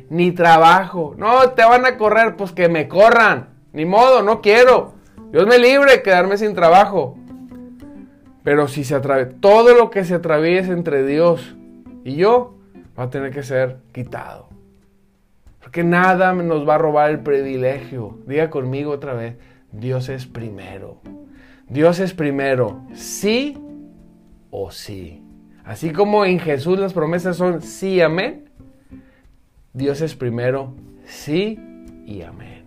ni 0.09 0.31
trabajo. 0.31 1.13
No, 1.17 1.51
te 1.51 1.63
van 1.63 1.85
a 1.85 1.97
correr, 1.97 2.35
pues 2.35 2.51
que 2.51 2.67
me 2.67 2.87
corran, 2.87 3.49
ni 3.71 3.85
modo, 3.85 4.23
no 4.23 4.41
quiero. 4.41 4.93
Dios 5.31 5.47
me 5.47 5.57
libre 5.59 6.01
quedarme 6.01 6.37
sin 6.37 6.53
trabajo. 6.53 7.17
Pero 8.43 8.67
si 8.67 8.83
se 8.83 8.95
atraviesa, 8.95 9.37
todo 9.39 9.75
lo 9.75 9.89
que 9.89 10.03
se 10.03 10.15
atraviesa 10.15 10.71
entre 10.73 11.05
Dios 11.05 11.55
y 12.03 12.15
yo 12.15 12.57
va 12.97 13.03
a 13.03 13.09
tener 13.09 13.31
que 13.31 13.43
ser 13.43 13.77
quitado. 13.91 14.49
Porque 15.59 15.83
nada 15.83 16.33
nos 16.33 16.67
va 16.67 16.75
a 16.75 16.79
robar 16.79 17.11
el 17.11 17.19
privilegio. 17.19 18.17
Diga 18.25 18.49
conmigo 18.49 18.91
otra 18.91 19.13
vez, 19.13 19.35
Dios 19.71 20.09
es 20.09 20.25
primero. 20.25 21.01
Dios 21.69 21.99
es 21.99 22.13
primero, 22.13 22.81
sí 22.93 23.57
o 24.49 24.71
sí. 24.71 25.23
Así 25.63 25.91
como 25.91 26.25
en 26.25 26.39
Jesús 26.39 26.79
las 26.79 26.93
promesas 26.93 27.37
son 27.37 27.61
sí, 27.61 28.01
amén. 28.01 28.49
Dios 29.71 30.01
es 30.01 30.15
primero, 30.15 30.75
sí 31.05 31.59
y 32.05 32.23
amén. 32.23 32.65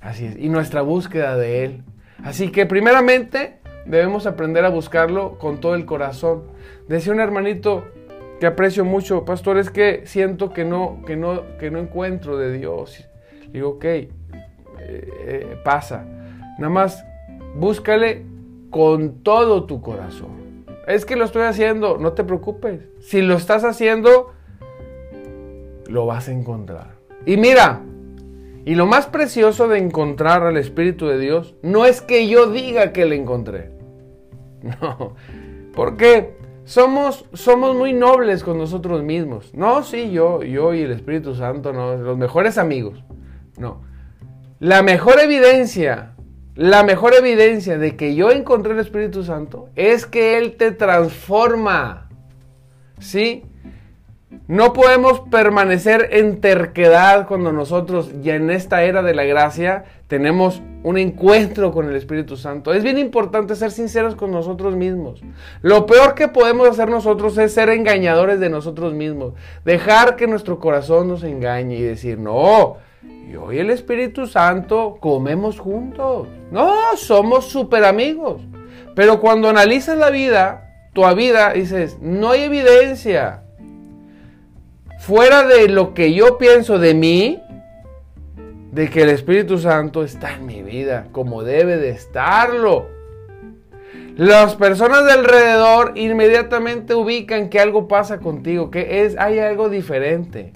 Así 0.00 0.26
es. 0.26 0.38
Y 0.38 0.48
nuestra 0.50 0.82
búsqueda 0.82 1.36
de 1.36 1.64
Él. 1.64 1.82
Así 2.22 2.50
que 2.50 2.66
primeramente 2.66 3.58
debemos 3.86 4.26
aprender 4.26 4.64
a 4.64 4.70
buscarlo 4.70 5.38
con 5.38 5.60
todo 5.60 5.74
el 5.74 5.84
corazón. 5.86 6.44
Decía 6.88 7.12
un 7.12 7.20
hermanito 7.20 7.84
que 8.40 8.46
aprecio 8.46 8.84
mucho, 8.84 9.24
pastor, 9.24 9.58
es 9.58 9.70
que 9.70 10.02
siento 10.06 10.52
que 10.52 10.64
no, 10.64 11.02
que 11.06 11.16
no, 11.16 11.42
que 11.58 11.70
no 11.70 11.78
encuentro 11.78 12.36
de 12.36 12.52
Dios. 12.52 13.08
Digo, 13.50 13.70
ok, 13.70 13.84
eh, 13.84 14.10
eh, 14.80 15.56
pasa. 15.64 16.04
Nada 16.58 16.70
más 16.70 17.04
búscale 17.54 18.24
con 18.70 19.22
todo 19.22 19.64
tu 19.64 19.80
corazón. 19.80 20.64
Es 20.86 21.06
que 21.06 21.16
lo 21.16 21.24
estoy 21.24 21.42
haciendo, 21.42 21.96
no 21.98 22.12
te 22.12 22.24
preocupes. 22.24 22.80
Si 23.00 23.22
lo 23.22 23.34
estás 23.34 23.64
haciendo, 23.64 24.32
lo 25.86 26.06
vas 26.06 26.28
a 26.28 26.32
encontrar. 26.32 26.96
Y 27.24 27.36
mira, 27.36 27.80
y 28.64 28.74
lo 28.74 28.86
más 28.86 29.06
precioso 29.06 29.68
de 29.68 29.78
encontrar 29.78 30.44
al 30.44 30.56
Espíritu 30.56 31.06
de 31.06 31.18
Dios 31.18 31.54
no 31.62 31.84
es 31.86 32.00
que 32.00 32.28
yo 32.28 32.50
diga 32.50 32.92
que 32.92 33.06
le 33.06 33.16
encontré. 33.16 33.70
No, 34.80 35.14
porque 35.74 36.38
somos, 36.64 37.26
somos 37.34 37.76
muy 37.76 37.92
nobles 37.92 38.42
con 38.42 38.56
nosotros 38.56 39.02
mismos. 39.02 39.52
No, 39.52 39.82
sí, 39.82 40.10
yo, 40.10 40.42
yo 40.42 40.72
y 40.72 40.80
el 40.80 40.92
Espíritu 40.92 41.34
Santo, 41.34 41.74
no, 41.74 41.96
los 41.96 42.16
mejores 42.16 42.56
amigos. 42.56 43.04
No. 43.58 43.82
La 44.60 44.82
mejor 44.82 45.20
evidencia 45.20 46.14
la 46.54 46.84
mejor 46.84 47.14
evidencia 47.14 47.78
de 47.78 47.96
que 47.96 48.14
yo 48.14 48.30
encontré 48.30 48.74
el 48.74 48.78
Espíritu 48.78 49.24
Santo 49.24 49.70
es 49.74 50.06
que 50.06 50.38
Él 50.38 50.56
te 50.56 50.70
transforma. 50.70 52.08
¿Sí? 53.00 53.44
No 54.46 54.72
podemos 54.72 55.20
permanecer 55.30 56.08
en 56.12 56.40
terquedad 56.40 57.26
cuando 57.26 57.52
nosotros 57.52 58.10
ya 58.22 58.34
en 58.34 58.50
esta 58.50 58.82
era 58.82 59.02
de 59.02 59.14
la 59.14 59.24
gracia 59.24 59.84
tenemos 60.06 60.62
un 60.82 60.98
encuentro 60.98 61.72
con 61.72 61.88
el 61.88 61.96
Espíritu 61.96 62.36
Santo. 62.36 62.74
Es 62.74 62.82
bien 62.82 62.98
importante 62.98 63.56
ser 63.56 63.70
sinceros 63.70 64.16
con 64.16 64.30
nosotros 64.30 64.76
mismos. 64.76 65.22
Lo 65.62 65.86
peor 65.86 66.14
que 66.14 66.28
podemos 66.28 66.68
hacer 66.68 66.90
nosotros 66.90 67.38
es 67.38 67.54
ser 67.54 67.70
engañadores 67.70 68.38
de 68.38 68.50
nosotros 68.50 68.92
mismos. 68.92 69.32
Dejar 69.64 70.16
que 70.16 70.26
nuestro 70.26 70.58
corazón 70.58 71.08
nos 71.08 71.22
engañe 71.22 71.76
y 71.76 71.82
decir, 71.82 72.18
no, 72.18 72.76
yo 73.30 73.50
y 73.52 73.58
el 73.58 73.70
Espíritu 73.70 74.26
Santo 74.26 74.98
comemos 75.00 75.58
juntos. 75.58 76.28
No, 76.50 76.96
somos 76.96 77.46
súper 77.46 77.84
amigos. 77.84 78.42
Pero 78.94 79.20
cuando 79.20 79.48
analizas 79.48 79.96
la 79.96 80.10
vida, 80.10 80.88
tu 80.92 81.02
vida, 81.14 81.54
dices, 81.54 81.98
no 82.00 82.30
hay 82.30 82.42
evidencia 82.42 83.43
fuera 85.04 85.46
de 85.46 85.68
lo 85.68 85.92
que 85.92 86.14
yo 86.14 86.38
pienso 86.38 86.78
de 86.78 86.94
mí, 86.94 87.42
de 88.72 88.88
que 88.88 89.02
el 89.02 89.10
Espíritu 89.10 89.58
Santo 89.58 90.02
está 90.02 90.32
en 90.32 90.46
mi 90.46 90.62
vida, 90.62 91.08
como 91.12 91.42
debe 91.42 91.76
de 91.76 91.90
estarlo. 91.90 92.86
Las 94.16 94.54
personas 94.56 95.04
de 95.04 95.12
alrededor 95.12 95.92
inmediatamente 95.96 96.94
ubican 96.94 97.50
que 97.50 97.60
algo 97.60 97.86
pasa 97.86 98.18
contigo, 98.18 98.70
que 98.70 99.04
es, 99.04 99.18
hay 99.18 99.40
algo 99.40 99.68
diferente. 99.68 100.54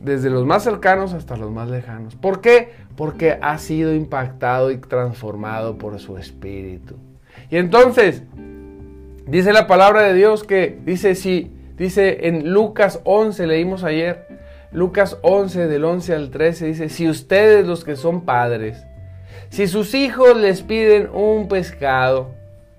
Desde 0.00 0.30
los 0.30 0.46
más 0.46 0.64
cercanos 0.64 1.12
hasta 1.12 1.36
los 1.36 1.50
más 1.50 1.68
lejanos. 1.68 2.16
¿Por 2.16 2.40
qué? 2.40 2.70
Porque 2.96 3.38
ha 3.42 3.58
sido 3.58 3.94
impactado 3.94 4.70
y 4.70 4.78
transformado 4.78 5.76
por 5.76 5.98
su 6.00 6.16
espíritu. 6.16 6.94
Y 7.50 7.58
entonces, 7.58 8.22
dice 9.26 9.52
la 9.52 9.66
palabra 9.66 10.04
de 10.04 10.14
Dios 10.14 10.42
que 10.44 10.78
dice, 10.86 11.14
si 11.14 11.57
Dice 11.78 12.26
en 12.26 12.52
Lucas 12.52 13.00
11, 13.04 13.46
leímos 13.46 13.84
ayer, 13.84 14.26
Lucas 14.72 15.18
11 15.22 15.68
del 15.68 15.84
11 15.84 16.14
al 16.14 16.30
13, 16.30 16.66
dice, 16.66 16.88
si 16.88 17.08
ustedes 17.08 17.66
los 17.66 17.84
que 17.84 17.96
son 17.96 18.24
padres, 18.24 18.84
si 19.50 19.66
sus 19.66 19.94
hijos 19.94 20.36
les 20.36 20.62
piden 20.62 21.08
un 21.12 21.48
pescado, 21.48 22.34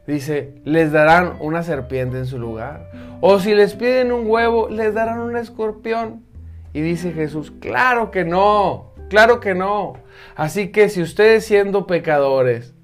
dice, 0.05 0.53
les 0.65 0.91
darán 0.91 1.37
una 1.39 1.63
serpiente 1.63 2.17
en 2.17 2.25
su 2.25 2.37
lugar. 2.37 2.91
O 3.21 3.39
si 3.39 3.55
les 3.55 3.73
piden 3.73 4.11
un 4.11 4.27
huevo, 4.27 4.69
les 4.69 4.93
darán 4.93 5.19
un 5.19 5.37
escorpión. 5.37 6.23
Y 6.73 6.81
dice 6.81 7.11
Jesús, 7.11 7.51
claro 7.59 8.11
que 8.11 8.25
no, 8.25 8.93
claro 9.09 9.39
que 9.39 9.55
no. 9.55 9.93
Así 10.35 10.71
que 10.71 10.89
si 10.89 11.01
ustedes 11.01 11.45
siendo 11.45 11.87
pecadores, 11.87 12.75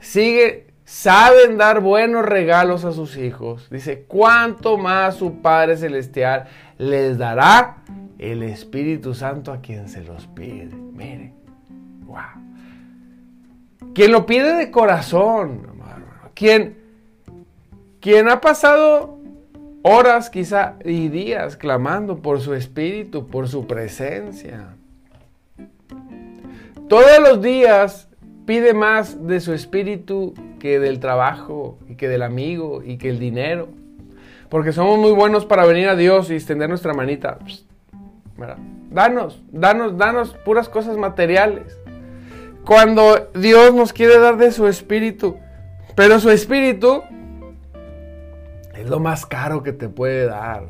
sigue 0.00 0.63
saben 0.84 1.56
dar 1.56 1.80
buenos 1.80 2.24
regalos 2.24 2.84
a 2.84 2.92
sus 2.92 3.16
hijos, 3.16 3.68
dice, 3.70 4.04
¿cuánto 4.06 4.76
más 4.76 5.16
su 5.16 5.40
Padre 5.40 5.76
Celestial 5.76 6.46
les 6.78 7.18
dará 7.18 7.78
el 8.18 8.42
Espíritu 8.42 9.14
Santo 9.14 9.52
a 9.52 9.60
quien 9.60 9.88
se 9.88 10.02
los 10.02 10.26
pide? 10.28 10.74
Mire, 10.74 11.32
wow. 12.04 12.44
Quien 13.94 14.12
lo 14.12 14.26
pide 14.26 14.54
de 14.54 14.70
corazón, 14.70 15.66
quien, 16.34 16.76
quien 18.00 18.28
ha 18.28 18.40
pasado 18.40 19.18
horas 19.82 20.30
quizá 20.30 20.74
y 20.84 21.08
días 21.08 21.56
clamando 21.56 22.20
por 22.20 22.40
su 22.40 22.54
Espíritu, 22.54 23.26
por 23.26 23.48
su 23.48 23.66
presencia. 23.66 24.74
Todos 26.88 27.18
los 27.20 27.40
días 27.40 28.08
pide 28.46 28.74
más 28.74 29.26
de 29.26 29.40
su 29.40 29.52
espíritu 29.52 30.34
que 30.58 30.78
del 30.78 31.00
trabajo 31.00 31.78
y 31.88 31.96
que 31.96 32.08
del 32.08 32.22
amigo 32.22 32.82
y 32.84 32.98
que 32.98 33.08
el 33.08 33.18
dinero. 33.18 33.68
Porque 34.48 34.72
somos 34.72 34.98
muy 34.98 35.12
buenos 35.12 35.46
para 35.46 35.64
venir 35.64 35.88
a 35.88 35.96
Dios 35.96 36.30
y 36.30 36.34
extender 36.34 36.68
nuestra 36.68 36.94
manita. 36.94 37.38
Danos, 38.90 39.42
danos, 39.50 39.96
danos 39.96 40.34
puras 40.44 40.68
cosas 40.68 40.96
materiales. 40.96 41.78
Cuando 42.64 43.30
Dios 43.34 43.74
nos 43.74 43.92
quiere 43.92 44.18
dar 44.18 44.36
de 44.36 44.52
su 44.52 44.66
espíritu, 44.66 45.36
pero 45.94 46.18
su 46.18 46.30
espíritu 46.30 47.02
es 48.76 48.88
lo 48.88 49.00
más 49.00 49.26
caro 49.26 49.62
que 49.62 49.72
te 49.72 49.88
puede 49.88 50.26
dar. 50.26 50.68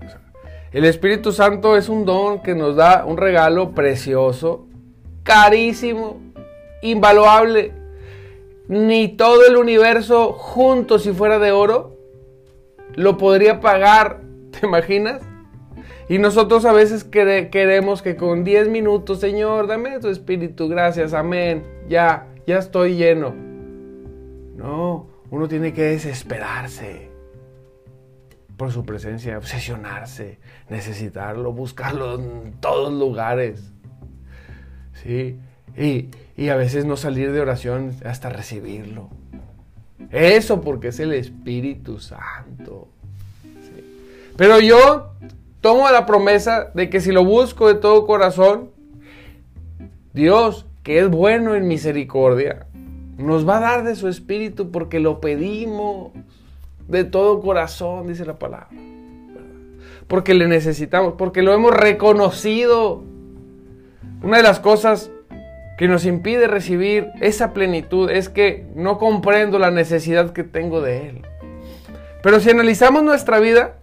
El 0.72 0.84
Espíritu 0.84 1.30
Santo 1.30 1.76
es 1.76 1.88
un 1.88 2.04
don 2.04 2.42
que 2.42 2.54
nos 2.54 2.74
da 2.74 3.04
un 3.04 3.16
regalo 3.16 3.70
precioso, 3.72 4.66
carísimo, 5.22 6.20
invaluable. 6.84 7.72
Ni 8.68 9.08
todo 9.08 9.46
el 9.46 9.56
universo 9.56 10.32
junto 10.32 10.98
si 10.98 11.12
fuera 11.12 11.38
de 11.38 11.52
oro 11.52 11.96
lo 12.94 13.16
podría 13.18 13.60
pagar, 13.60 14.20
¿te 14.50 14.66
imaginas? 14.66 15.22
Y 16.08 16.18
nosotros 16.18 16.64
a 16.66 16.72
veces 16.72 17.02
queremos 17.02 18.02
que 18.02 18.14
con 18.14 18.44
10 18.44 18.68
minutos, 18.68 19.20
Señor, 19.20 19.66
dame 19.66 19.98
tu 20.00 20.08
espíritu, 20.08 20.68
gracias, 20.68 21.14
amén, 21.14 21.64
ya, 21.88 22.26
ya 22.46 22.58
estoy 22.58 22.96
lleno. 22.96 23.34
No, 24.54 25.08
uno 25.30 25.48
tiene 25.48 25.72
que 25.72 25.82
desesperarse 25.82 27.10
por 28.58 28.70
su 28.70 28.84
presencia, 28.84 29.38
obsesionarse, 29.38 30.38
necesitarlo, 30.68 31.52
buscarlo 31.52 32.16
en 32.16 32.52
todos 32.60 32.92
lugares. 32.92 33.72
¿Sí? 34.92 35.38
Y, 35.76 36.08
a 36.48 36.56
veces 36.56 36.84
no 36.84 36.96
salir 36.96 37.32
de 37.32 37.40
oración 37.40 37.94
hasta 38.04 38.28
recibirlo. 38.28 39.08
Eso 40.10 40.60
porque 40.60 40.88
es 40.88 41.00
el 41.00 41.12
Espíritu 41.12 41.98
Santo. 41.98 42.88
Pero 44.36 44.60
yo 44.60 45.12
tomo 45.60 45.90
la 45.90 46.06
promesa 46.06 46.70
de 46.74 46.90
que 46.90 47.00
si 47.00 47.12
lo 47.12 47.24
busco 47.24 47.68
de 47.68 47.74
todo 47.74 48.06
corazón, 48.06 48.70
Dios, 50.12 50.66
que 50.82 50.98
es 50.98 51.08
bueno 51.08 51.54
en 51.54 51.66
misericordia, 51.66 52.66
nos 53.16 53.48
va 53.48 53.58
a 53.58 53.60
dar 53.60 53.84
de 53.84 53.94
su 53.94 54.08
Espíritu 54.08 54.70
porque 54.70 55.00
lo 55.00 55.20
pedimos 55.20 56.12
de 56.88 57.04
todo 57.04 57.40
corazón, 57.40 58.08
dice 58.08 58.24
la 58.24 58.38
palabra. 58.38 58.68
Porque 60.08 60.34
le 60.34 60.48
necesitamos, 60.48 61.14
porque 61.16 61.42
lo 61.42 61.52
hemos 61.52 61.74
reconocido. 61.74 63.02
Una 64.22 64.38
de 64.38 64.42
las 64.42 64.60
cosas 64.60 65.10
que 65.76 65.88
nos 65.88 66.06
impide 66.06 66.46
recibir 66.46 67.08
esa 67.20 67.52
plenitud 67.52 68.10
es 68.10 68.28
que 68.28 68.66
no 68.74 68.98
comprendo 68.98 69.58
la 69.58 69.70
necesidad 69.70 70.32
que 70.32 70.44
tengo 70.44 70.80
de 70.80 71.08
Él. 71.08 71.22
Pero 72.22 72.40
si 72.40 72.50
analizamos 72.50 73.02
nuestra 73.02 73.40
vida, 73.40 73.76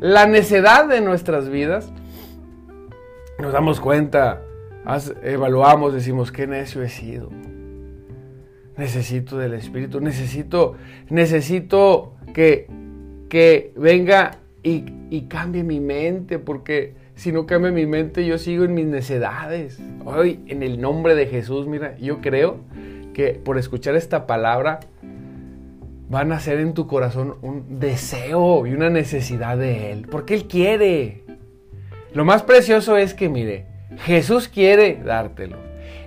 la 0.00 0.26
necedad 0.26 0.86
de 0.86 1.00
nuestras 1.00 1.48
vidas, 1.48 1.90
nos 3.38 3.52
damos 3.52 3.80
cuenta, 3.80 4.42
evaluamos, 5.22 5.94
decimos, 5.94 6.30
qué 6.30 6.46
necio 6.46 6.82
he 6.82 6.88
sido. 6.88 7.30
Necesito 8.76 9.38
del 9.38 9.54
Espíritu, 9.54 10.00
necesito, 10.00 10.76
necesito 11.08 12.14
que, 12.34 12.68
que 13.28 13.72
venga 13.76 14.38
y, 14.62 14.84
y 15.10 15.22
cambie 15.22 15.64
mi 15.64 15.80
mente, 15.80 16.38
porque 16.38 16.94
si 17.18 17.32
no 17.32 17.46
cambia 17.46 17.72
mi 17.72 17.84
mente, 17.84 18.24
yo 18.24 18.38
sigo 18.38 18.64
en 18.64 18.74
mis 18.74 18.86
necedades. 18.86 19.80
Hoy, 20.04 20.38
en 20.46 20.62
el 20.62 20.80
nombre 20.80 21.16
de 21.16 21.26
Jesús, 21.26 21.66
mira, 21.66 21.96
yo 21.98 22.20
creo 22.20 22.60
que 23.12 23.30
por 23.30 23.58
escuchar 23.58 23.96
esta 23.96 24.24
palabra 24.28 24.78
van 26.08 26.30
a 26.30 26.36
hacer 26.36 26.60
en 26.60 26.74
tu 26.74 26.86
corazón 26.86 27.34
un 27.42 27.80
deseo 27.80 28.68
y 28.68 28.72
una 28.72 28.88
necesidad 28.88 29.58
de 29.58 29.90
Él, 29.90 30.06
porque 30.08 30.34
Él 30.34 30.46
quiere. 30.46 31.24
Lo 32.14 32.24
más 32.24 32.44
precioso 32.44 32.96
es 32.96 33.14
que, 33.14 33.28
mire, 33.28 33.66
Jesús 34.04 34.46
quiere 34.46 35.00
dártelo. 35.04 35.56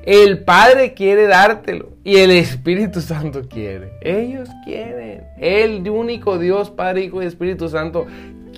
El 0.03 0.45
Padre 0.45 0.93
quiere 0.93 1.27
dártelo 1.27 1.89
y 2.05 2.17
el 2.17 2.31
Espíritu 2.31 3.01
Santo 3.01 3.49
quiere. 3.49 3.91
Ellos 4.01 4.47
quieren. 4.63 5.25
El 5.37 5.87
único 5.89 6.39
Dios, 6.39 6.71
Padre, 6.71 7.03
Hijo 7.03 7.21
y 7.21 7.25
Espíritu 7.25 7.67
Santo 7.67 8.07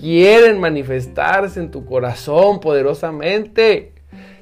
quieren 0.04 0.60
manifestarse 0.60 1.58
en 1.58 1.70
tu 1.70 1.86
corazón 1.86 2.60
poderosamente. 2.60 3.94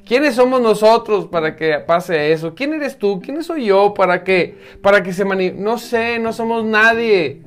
¿Quiénes 0.04 0.34
somos 0.34 0.60
nosotros 0.60 1.28
para 1.28 1.54
que 1.54 1.78
pase 1.78 2.32
eso? 2.32 2.56
¿Quién 2.56 2.74
eres 2.74 2.98
tú? 2.98 3.20
¿Quién 3.20 3.44
soy 3.44 3.66
yo 3.66 3.94
para 3.94 4.24
que 4.24 4.58
para 4.82 5.04
que 5.04 5.12
se? 5.12 5.24
No 5.24 5.78
sé, 5.78 6.18
no 6.18 6.32
somos 6.32 6.64
nadie. 6.64 7.42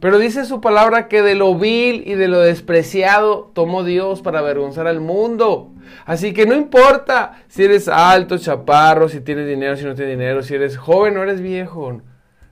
Pero 0.00 0.18
dice 0.18 0.46
su 0.46 0.60
palabra 0.60 1.06
que 1.06 1.22
de 1.22 1.36
lo 1.36 1.54
vil 1.54 2.02
y 2.08 2.14
de 2.14 2.26
lo 2.26 2.40
despreciado 2.40 3.52
tomó 3.54 3.84
Dios 3.84 4.20
para 4.20 4.40
avergonzar 4.40 4.88
al 4.88 4.98
mundo. 4.98 5.70
Así 6.06 6.32
que 6.32 6.46
no 6.46 6.56
importa 6.56 7.40
si 7.46 7.62
eres 7.62 7.86
alto, 7.86 8.36
chaparro, 8.36 9.08
si 9.08 9.20
tienes 9.20 9.46
dinero, 9.46 9.76
si 9.76 9.84
no 9.84 9.94
tienes 9.94 10.18
dinero, 10.18 10.42
si 10.42 10.56
eres 10.56 10.76
joven 10.76 11.16
o 11.16 11.22
eres 11.22 11.40
viejo. 11.40 12.00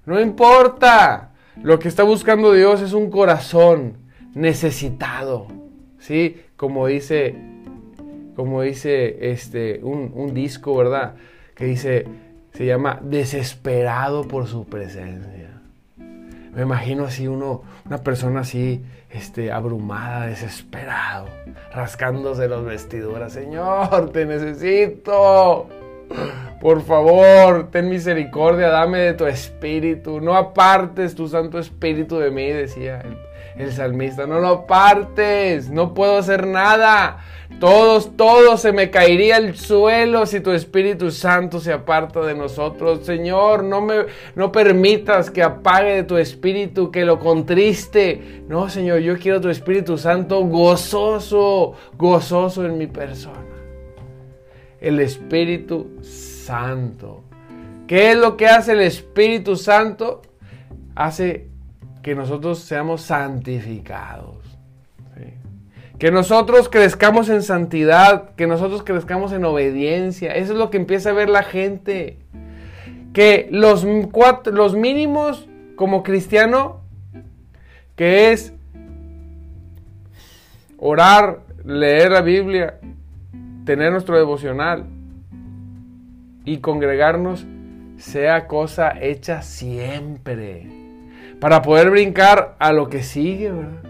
No 0.07 0.21
importa. 0.21 1.33
Lo 1.61 1.81
que 1.81 1.89
está 1.89 2.05
buscando 2.05 2.53
Dios 2.53 2.81
es 2.83 2.93
un 2.93 3.11
corazón 3.11 4.08
necesitado, 4.39 5.49
¿sí? 5.99 6.41
Como 6.57 6.87
dice, 6.87 7.35
como 8.37 8.63
dice 8.63 9.33
este, 9.33 9.81
un, 9.83 10.33
disco, 10.33 10.77
¿verdad? 10.77 11.15
Que 11.55 11.65
dice, 11.65 12.07
se 12.53 12.65
llama 12.65 13.01
desesperado 13.03 14.27
por 14.27 14.47
su 14.47 14.65
presencia. 14.65 15.61
Me 16.55 16.63
imagino 16.63 17.05
así 17.05 17.27
uno, 17.27 17.63
una 17.85 17.99
persona 17.99 18.41
así, 18.41 18.83
este, 19.11 19.51
abrumada, 19.51 20.27
desesperado, 20.27 21.27
rascándose 21.73 22.49
las 22.49 22.65
vestiduras. 22.65 23.33
Señor, 23.33 24.11
te 24.13 24.25
necesito. 24.25 25.69
Por 26.61 26.83
favor, 26.83 27.69
ten 27.71 27.89
misericordia, 27.89 28.69
dame 28.69 28.99
de 28.99 29.15
tu 29.15 29.27
espíritu. 29.27 30.21
No 30.21 30.35
apartes 30.35 31.15
tu 31.15 31.29
Santo 31.29 31.59
Espíritu 31.59 32.19
de 32.19 32.31
mí, 32.31 32.51
decía 32.51 33.01
el, 33.01 33.17
el 33.59 33.73
salmista. 33.73 34.27
No 34.27 34.41
lo 34.41 34.49
apartes, 34.49 35.69
no 35.69 35.93
puedo 35.93 36.19
hacer 36.19 36.47
nada. 36.47 37.19
Todos, 37.61 38.17
todos 38.17 38.61
se 38.61 38.73
me 38.73 38.91
caería 38.91 39.39
el 39.39 39.57
suelo 39.57 40.27
si 40.27 40.41
tu 40.41 40.53
Espíritu 40.53 41.11
Santo 41.11 41.59
se 41.59 41.73
aparta 41.73 42.21
de 42.21 42.35
nosotros. 42.35 43.05
Señor, 43.05 43.65
no 43.65 43.81
me 43.81 44.07
no 44.37 44.53
permitas 44.53 45.31
que 45.31 45.43
apague 45.43 45.95
de 45.95 46.03
tu 46.05 46.17
Espíritu, 46.17 46.93
que 46.93 47.05
lo 47.05 47.19
contriste. 47.19 48.45
No, 48.49 48.69
Señor, 48.69 49.01
yo 49.01 49.19
quiero 49.19 49.41
tu 49.41 49.49
Espíritu 49.49 49.99
Santo 49.99 50.41
gozoso, 50.45 51.75
gozoso 51.97 52.65
en 52.65 52.79
mi 52.79 52.87
persona. 52.87 53.45
El 54.81 55.01
Espíritu 55.01 55.99
Santo. 56.03 57.25
¿Qué 57.89 58.13
es 58.13 58.17
lo 58.17 58.37
que 58.37 58.47
hace 58.47 58.73
el 58.73 58.83
Espíritu 58.83 59.57
Santo? 59.57 60.23
Hace 60.95 61.49
que 62.03 62.15
nosotros 62.15 62.61
seamos 62.61 63.03
santificados. 63.03 64.37
Que 65.99 66.13
nosotros 66.13 66.69
crezcamos 66.69 67.29
en 67.29 67.43
santidad, 67.43 68.31
que 68.37 68.47
nosotros 68.47 68.85
crezcamos 68.85 69.33
en 69.33 69.45
obediencia. 69.45 70.33
Eso 70.33 70.53
es 70.53 70.59
lo 70.59 70.71
que 70.71 70.77
empieza 70.77 71.11
a 71.11 71.13
ver 71.13 71.29
la 71.29 71.43
gente. 71.43 72.19
Que 73.13 73.49
los, 73.51 73.85
los 74.53 74.77
mínimos 74.77 75.49
como 75.75 76.05
cristiano, 76.05 76.83
que 77.97 78.31
es 78.31 78.53
orar, 80.77 81.41
leer 81.65 82.13
la 82.13 82.21
Biblia, 82.21 82.79
tener 83.65 83.91
nuestro 83.91 84.17
devocional 84.17 84.87
y 86.45 86.59
congregarnos, 86.59 87.45
sea 87.97 88.47
cosa 88.47 88.93
hecha 89.01 89.43
siempre. 89.43 90.78
Para 91.41 91.63
poder 91.63 91.91
brincar 91.91 92.57
a 92.59 92.73
lo 92.73 92.89
que 92.89 93.03
sigue, 93.03 93.51
¿verdad? 93.53 93.89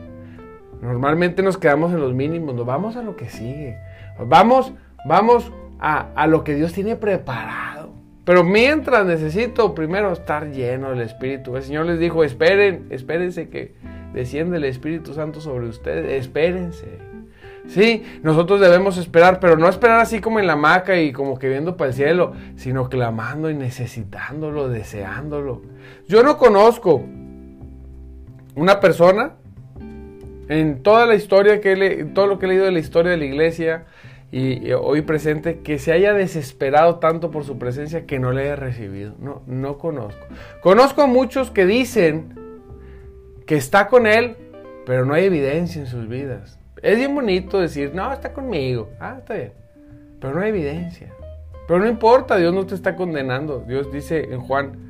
Normalmente 0.83 1.43
nos 1.43 1.59
quedamos 1.59 1.93
en 1.93 2.01
los 2.01 2.15
mínimos, 2.15 2.55
nos 2.55 2.67
vamos 2.67 2.97
a 2.97 3.03
lo 3.03 3.17
que 3.17 3.29
sigue. 3.29 3.79
Vamos, 4.19 4.73
vamos 5.07 5.51
a, 5.81 6.27
lo 6.27 6.45
que 6.45 6.55
Dios 6.55 6.73
tiene 6.73 6.97
preparado. 6.97 7.91
Pero 8.25 8.45
mientras 8.45 9.07
necesito 9.07 9.75
primero 9.75 10.13
estar 10.13 10.51
lleno 10.51 10.91
del 10.91 11.01
Espíritu. 11.01 11.57
El 11.57 11.63
Señor 11.63 11.87
les 11.87 11.99
dijo, 11.99 12.23
esperen, 12.23 12.87
espérense 12.91 13.49
que 13.49 13.75
desciende 14.13 14.59
el 14.59 14.65
Espíritu 14.65 15.15
Santo 15.15 15.41
sobre 15.41 15.67
ustedes, 15.67 16.21
espérense. 16.21 16.87
Sí, 17.67 18.05
nosotros 18.23 18.61
debemos 18.61 18.97
esperar, 18.99 19.41
pero 19.41 19.57
no 19.57 19.69
esperar 19.69 20.01
así 20.01 20.21
como 20.21 20.39
en 20.39 20.47
la 20.47 20.55
hamaca 20.55 20.99
y 21.01 21.13
como 21.13 21.39
que 21.39 21.49
viendo 21.49 21.77
para 21.77 21.89
el 21.89 21.95
cielo, 21.95 22.33
sino 22.57 22.89
clamando 22.89 23.51
y 23.51 23.55
necesitándolo, 23.55 24.69
deseándolo. 24.69 25.63
Yo 26.07 26.23
no 26.23 26.39
conozco 26.39 27.05
una 28.59 28.81
persona 28.81 29.35
en 30.49 30.83
toda 30.83 31.07
la 31.07 31.15
historia 31.15 31.61
que 31.61 31.73
he 31.73 32.05
todo 32.07 32.27
lo 32.27 32.39
que 32.39 32.47
he 32.47 32.49
leído 32.49 32.65
de 32.65 32.73
la 32.73 32.81
historia 32.81 33.13
de 33.13 33.17
la 33.17 33.25
iglesia 33.25 33.85
y, 34.31 34.73
hoy 34.73 35.03
presente, 35.03 35.61
que 35.61 35.79
se 35.79 35.93
haya 35.93 36.13
desesperado 36.13 36.97
tanto 36.97 37.31
por 37.31 37.45
su 37.45 37.57
presencia 37.57 38.05
que 38.05 38.19
no 38.19 38.33
le 38.33 38.43
haya 38.43 38.57
recibido. 38.57 39.15
No, 39.19 39.43
no 39.47 39.79
conozco. 39.79 40.27
Conozco 40.61 41.03
a 41.03 41.07
muchos 41.07 41.51
que 41.51 41.65
dicen 41.65 42.35
que 43.47 43.57
está 43.57 43.87
con 43.87 44.07
él, 44.07 44.37
pero 44.85 45.07
no 45.07 45.15
hay 45.15 45.25
evidencia 45.25 45.81
en 45.81 45.87
sus 45.87 46.09
vidas. 46.09 46.59
Es 46.83 46.99
bien 46.99 47.15
bonito 47.15 47.59
decir, 47.59 47.93
no, 47.95 48.13
está 48.13 48.35
conmigo. 48.35 48.91
Ah, 49.01 49.17
está 49.19 49.35
bien. 49.35 49.53
Pero 50.21 50.35
no 50.35 50.41
hay 50.41 50.51
evidencia. 50.51 51.11
Pero 51.67 51.81
no 51.81 51.89
importa, 51.89 52.37
Dios 52.37 52.53
no 52.53 52.67
te 52.67 52.75
está 52.75 52.97
condenando. 52.97 53.65
Dios 53.67 53.91
dice 53.91 54.29
en 54.31 54.41
Juan 54.41 54.88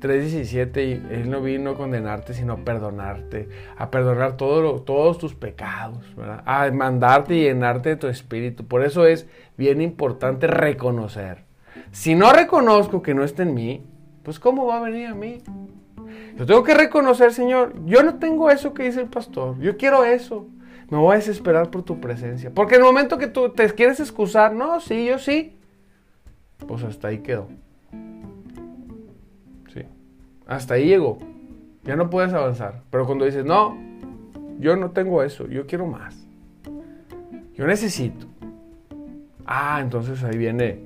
3.17, 0.00 0.84
y 0.84 1.14
Él 1.14 1.30
no 1.30 1.40
vino 1.40 1.70
a 1.70 1.76
condenarte, 1.76 2.34
sino 2.34 2.54
a 2.54 2.56
perdonarte, 2.58 3.48
a 3.76 3.90
perdonar 3.90 4.36
todo 4.36 4.82
todos 4.82 5.18
tus 5.18 5.34
pecados, 5.34 6.04
a 6.44 6.70
mandarte 6.70 7.34
y 7.34 7.42
llenarte 7.42 7.90
de 7.90 7.96
tu 7.96 8.06
espíritu. 8.06 8.66
Por 8.66 8.84
eso 8.84 9.06
es 9.06 9.26
bien 9.56 9.80
importante 9.80 10.46
reconocer. 10.46 11.44
Si 11.92 12.14
no 12.14 12.32
reconozco 12.32 13.02
que 13.02 13.14
no 13.14 13.24
está 13.24 13.42
en 13.42 13.54
mí, 13.54 13.84
pues 14.22 14.38
¿cómo 14.38 14.66
va 14.66 14.78
a 14.78 14.82
venir 14.82 15.08
a 15.08 15.14
mí? 15.14 15.38
Yo 16.36 16.46
tengo 16.46 16.62
que 16.62 16.74
reconocer, 16.74 17.32
Señor, 17.32 17.74
yo 17.86 18.02
no 18.02 18.18
tengo 18.18 18.50
eso 18.50 18.74
que 18.74 18.84
dice 18.84 19.00
el 19.00 19.08
pastor, 19.08 19.58
yo 19.58 19.76
quiero 19.76 20.04
eso. 20.04 20.46
Me 20.90 20.98
voy 20.98 21.14
a 21.14 21.16
desesperar 21.16 21.70
por 21.70 21.82
tu 21.82 22.00
presencia. 22.00 22.52
Porque 22.54 22.76
en 22.76 22.82
el 22.82 22.86
momento 22.86 23.18
que 23.18 23.26
tú 23.26 23.48
te 23.48 23.68
quieres 23.70 23.98
excusar, 23.98 24.52
no, 24.52 24.78
sí, 24.80 25.06
yo 25.06 25.18
sí, 25.18 25.56
pues 26.66 26.84
hasta 26.84 27.08
ahí 27.08 27.18
quedó. 27.18 27.48
Hasta 30.46 30.74
ahí 30.74 30.86
llegó. 30.86 31.18
Ya 31.84 31.96
no 31.96 32.10
puedes 32.10 32.32
avanzar. 32.32 32.82
Pero 32.90 33.06
cuando 33.06 33.24
dices, 33.24 33.44
no, 33.44 33.76
yo 34.58 34.76
no 34.76 34.90
tengo 34.90 35.22
eso, 35.22 35.46
yo 35.48 35.66
quiero 35.66 35.86
más. 35.86 36.26
Yo 37.54 37.66
necesito. 37.66 38.26
Ah, 39.46 39.78
entonces 39.80 40.22
ahí 40.24 40.36
viene 40.36 40.80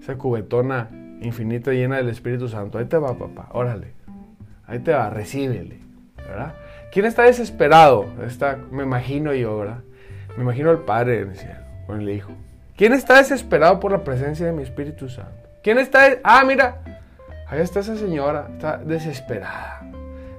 esa 0.00 0.16
cubetona 0.16 0.90
infinita 1.20 1.72
llena 1.72 1.96
del 1.96 2.08
Espíritu 2.08 2.48
Santo. 2.48 2.78
Ahí 2.78 2.86
te 2.86 2.98
va, 2.98 3.16
papá, 3.16 3.48
órale. 3.52 3.92
Ahí 4.66 4.80
te 4.80 4.92
va, 4.92 5.10
recíbele. 5.10 5.80
¿Verdad? 6.16 6.54
¿Quién 6.92 7.06
está 7.06 7.22
desesperado? 7.24 8.06
Está, 8.26 8.58
me 8.70 8.82
imagino 8.82 9.34
yo, 9.34 9.58
¿verdad? 9.58 9.80
Me 10.36 10.42
imagino 10.42 10.70
al 10.70 10.80
Padre 10.80 11.20
en 11.20 11.30
el 11.30 11.36
cielo, 11.36 11.60
con 11.86 12.00
el 12.00 12.08
Hijo. 12.08 12.32
¿Quién 12.76 12.92
está 12.92 13.18
desesperado 13.18 13.80
por 13.80 13.92
la 13.92 14.02
presencia 14.02 14.46
de 14.46 14.52
mi 14.52 14.62
Espíritu 14.62 15.08
Santo? 15.08 15.48
¿Quién 15.62 15.78
está? 15.78 16.18
Ah, 16.24 16.42
mira, 16.46 17.01
Ahí 17.52 17.60
está 17.60 17.80
esa 17.80 17.96
señora, 17.96 18.48
está 18.50 18.78
desesperada, 18.78 19.82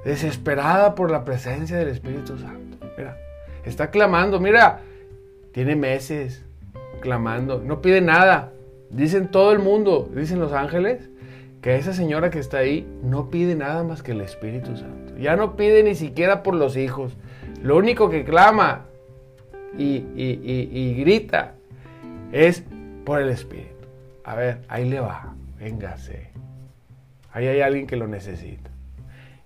desesperada 0.03 0.95
por 0.95 1.11
la 1.11 1.23
presencia 1.23 1.77
del 1.77 1.89
Espíritu 1.89 2.39
Santo. 2.39 2.87
Mira, 2.97 3.19
está 3.63 3.91
clamando, 3.91 4.39
mira, 4.39 4.79
tiene 5.51 5.75
meses 5.75 6.43
clamando, 7.01 7.61
no 7.63 7.83
pide 7.83 8.01
nada. 8.01 8.51
Dicen 8.89 9.27
todo 9.27 9.51
el 9.51 9.59
mundo, 9.59 10.09
dicen 10.15 10.39
los 10.39 10.53
ángeles, 10.53 11.07
que 11.61 11.75
esa 11.75 11.93
señora 11.93 12.31
que 12.31 12.39
está 12.39 12.57
ahí 12.57 12.87
no 13.03 13.29
pide 13.29 13.53
nada 13.53 13.83
más 13.83 14.01
que 14.01 14.13
el 14.13 14.21
Espíritu 14.21 14.75
Santo. 14.75 15.15
Ya 15.15 15.35
no 15.35 15.55
pide 15.55 15.83
ni 15.83 15.93
siquiera 15.93 16.41
por 16.41 16.55
los 16.55 16.75
hijos. 16.75 17.15
Lo 17.61 17.77
único 17.77 18.09
que 18.09 18.23
clama 18.23 18.85
y, 19.77 20.95
grita 20.97 21.53
es 22.31 22.63
por 23.05 23.21
el 23.21 23.29
Espíritu. 23.29 23.85
A 24.23 24.33
ver, 24.33 24.61
ahí 24.67 24.89
le 24.89 24.99
va, 24.99 25.35
véngase. 25.59 26.33
Ahí 27.33 27.47
hay 27.47 27.61
alguien 27.61 27.87
que 27.87 27.95
lo 27.95 28.07
necesita. 28.07 28.69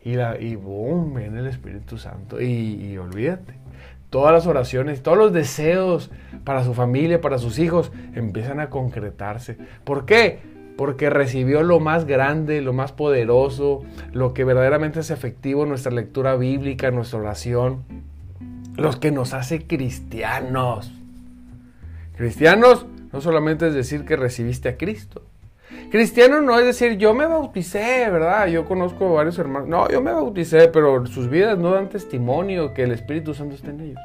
Y, 0.03 0.15
la, 0.15 0.39
y 0.39 0.55
boom, 0.55 1.15
viene 1.15 1.39
el 1.39 1.47
Espíritu 1.47 1.97
Santo. 1.97 2.41
Y, 2.41 2.97
olvídate. 2.97 3.55
Todas 4.09 4.31
las 4.31 4.45
oraciones, 4.45 5.01
todos 5.01 5.17
los 5.17 5.33
deseos 5.33 6.11
para 6.43 6.63
su 6.63 6.73
familia, 6.73 7.19
para 7.19 7.37
sus 7.37 7.59
hijos, 7.59 7.91
empiezan 8.13 8.59
a 8.59 8.69
concretarse. 8.69 9.57
¿Por 9.83 10.05
qué? 10.05 10.39
Porque 10.77 11.09
recibió 11.09 11.63
lo 11.63 11.79
más 11.79 12.05
grande, 12.05 12.61
lo 12.61 12.71
más 12.71 12.91
poderoso, 12.93 13.83
lo 14.13 14.33
que 14.33 14.43
verdaderamente 14.45 15.01
es 15.01 15.11
efectivo 15.11 15.63
en 15.63 15.69
nuestra 15.69 15.91
lectura 15.91 16.35
bíblica, 16.35 16.87
en 16.87 16.95
nuestra 16.95 17.19
oración, 17.19 17.83
los 18.77 18.95
que 18.97 19.11
nos 19.11 19.33
hace 19.33 19.65
cristianos. 19.65 20.93
Cristianos 22.15 22.85
no 23.11 23.19
solamente 23.21 23.67
es 23.67 23.73
decir 23.73 24.05
que 24.05 24.15
recibiste 24.15 24.69
a 24.69 24.77
Cristo, 24.77 25.26
Cristiano 25.89 26.41
no 26.41 26.59
es 26.59 26.65
decir, 26.65 26.97
yo 26.97 27.13
me 27.13 27.25
bauticé, 27.25 28.09
¿verdad? 28.09 28.47
Yo 28.47 28.65
conozco 28.65 29.13
varios 29.13 29.39
hermanos. 29.39 29.69
No, 29.69 29.89
yo 29.89 30.01
me 30.01 30.11
bauticé, 30.11 30.67
pero 30.67 31.05
sus 31.05 31.29
vidas 31.29 31.57
no 31.57 31.71
dan 31.71 31.89
testimonio 31.89 32.73
que 32.73 32.83
el 32.83 32.91
Espíritu 32.91 33.33
Santo 33.33 33.55
esté 33.55 33.69
en 33.69 33.81
ellos. 33.81 33.99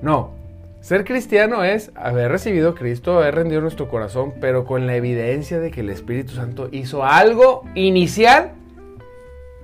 No. 0.00 0.38
Ser 0.80 1.04
cristiano 1.04 1.62
es 1.64 1.90
haber 1.94 2.30
recibido 2.30 2.74
Cristo, 2.74 3.18
haber 3.18 3.34
rendido 3.34 3.60
nuestro 3.60 3.88
corazón, 3.88 4.32
pero 4.40 4.64
con 4.64 4.86
la 4.86 4.96
evidencia 4.96 5.58
de 5.58 5.70
que 5.70 5.80
el 5.80 5.90
Espíritu 5.90 6.32
Santo 6.32 6.68
hizo 6.72 7.04
algo 7.04 7.64
inicial, 7.74 8.52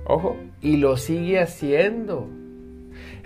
ojo, 0.05 0.35
y 0.61 0.77
lo 0.77 0.97
sigue 0.97 1.39
haciendo. 1.39 2.27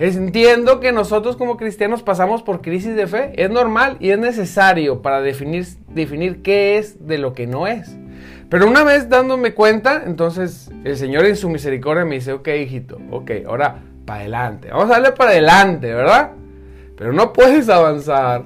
Entiendo 0.02 0.80
que 0.80 0.92
nosotros 0.92 1.38
como 1.38 1.58
cristianos 1.58 2.02
pasamos 2.02 2.42
por 2.42 2.62
crisis 2.62 2.96
de 2.96 3.06
fe. 3.06 3.34
Es 3.36 3.52
normal 3.52 3.98
y 4.00 4.10
es 4.10 4.18
necesario 4.18 5.04
para 5.04 5.22
definir, 5.22 5.66
definir 5.90 6.42
qué 6.42 6.80
es 6.80 7.06
de 7.06 7.20
lo 7.20 7.34
que 7.34 7.46
no 7.46 7.68
es. 7.68 7.96
Pero 8.50 8.68
una 8.68 8.84
vez 8.84 9.10
dándome 9.10 9.54
cuenta, 9.54 10.02
entonces 10.06 10.72
el 10.84 10.98
Señor 10.98 11.26
en 11.26 11.36
su 11.36 11.50
misericordia 11.50 12.04
me 12.04 12.16
dice, 12.16 12.34
ok 12.34 12.48
hijito, 12.48 12.98
ok, 13.12 13.32
ahora 13.46 13.84
para 14.06 14.22
adelante. 14.22 14.70
Vamos 14.72 14.90
a 14.90 14.94
darle 14.94 15.12
para 15.12 15.32
adelante, 15.32 15.94
¿verdad? 15.94 16.32
Pero 16.98 17.14
no 17.14 17.32
puedes 17.32 17.70
avanzar 17.70 18.44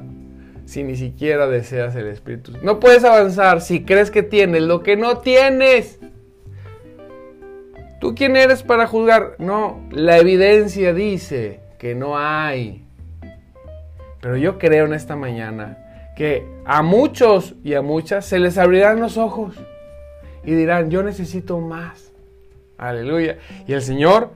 si 0.66 0.84
ni 0.84 0.98
siquiera 0.98 1.48
deseas 1.48 1.96
el 1.96 2.08
Espíritu? 2.08 2.52
No 2.64 2.80
puedes 2.80 3.04
avanzar 3.04 3.62
si 3.62 3.84
crees 3.84 4.12
que 4.12 4.24
tienes 4.24 4.64
lo 4.64 4.84
que 4.84 4.98
no 4.98 5.20
tienes. 5.20 6.00
¿Tú 8.00 8.14
quién 8.16 8.36
eres 8.36 8.64
para 8.64 8.88
juzgar? 8.88 9.36
No, 9.40 9.82
la 9.92 10.18
evidencia 10.18 10.94
dice 10.94 11.60
que 11.78 11.96
no 11.96 12.18
hay. 12.18 12.86
Pero 14.22 14.38
yo 14.38 14.58
creo 14.58 14.86
en 14.86 14.94
esta 14.94 15.16
mañana 15.16 16.14
que 16.16 16.48
a 16.66 16.82
muchos 16.82 17.56
y 17.64 17.74
a 17.74 17.82
muchas 17.82 18.26
se 18.26 18.40
les 18.40 18.58
abrirán 18.58 19.00
los 19.00 19.18
ojos 19.18 19.56
y 20.44 20.54
dirán, 20.54 20.90
yo 20.90 21.04
necesito 21.04 21.60
más. 21.60 22.12
Aleluya. 22.78 23.38
Y 23.68 23.74
el 23.74 23.82
Señor 23.82 24.32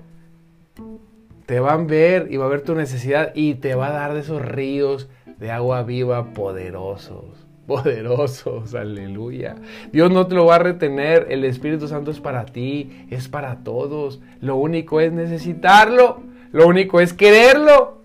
te 1.46 1.60
va 1.60 1.74
a 1.74 1.78
ver 1.78 2.28
y 2.32 2.38
va 2.38 2.46
a 2.46 2.50
ver 2.50 2.62
tu 2.62 2.76
necesidad 2.76 3.32
y 3.34 3.56
te 3.56 3.76
va 3.76 3.88
a 3.88 3.92
dar 3.92 4.14
de 4.14 4.22
esos 4.22 4.42
ríos 4.42 5.10
de 5.40 5.52
agua 5.52 5.84
viva 5.84 6.34
poderosos. 6.34 7.49
Poderosos, 7.70 8.74
aleluya. 8.74 9.54
Dios 9.92 10.10
no 10.10 10.26
te 10.26 10.34
lo 10.34 10.48
va 10.48 10.56
a 10.56 10.60
retener, 10.60 11.28
el 11.30 11.46
Espíritu 11.46 11.88
Santo 11.88 12.10
es 12.10 12.20
para 12.20 12.48
ti, 12.48 13.06
es 13.12 13.28
para 13.28 13.58
todos. 13.58 14.22
Lo 14.42 14.56
único 14.56 15.00
es 15.00 15.14
necesitarlo, 15.14 16.24
lo 16.52 16.66
único 16.66 17.00
es 17.00 17.14
quererlo. 17.14 18.02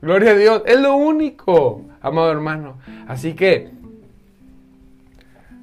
Gloria 0.00 0.30
a 0.30 0.34
Dios, 0.34 0.62
es 0.64 0.80
lo 0.80 0.96
único, 0.96 1.82
amado 2.00 2.32
hermano. 2.32 2.78
Así 3.06 3.34
que, 3.34 3.68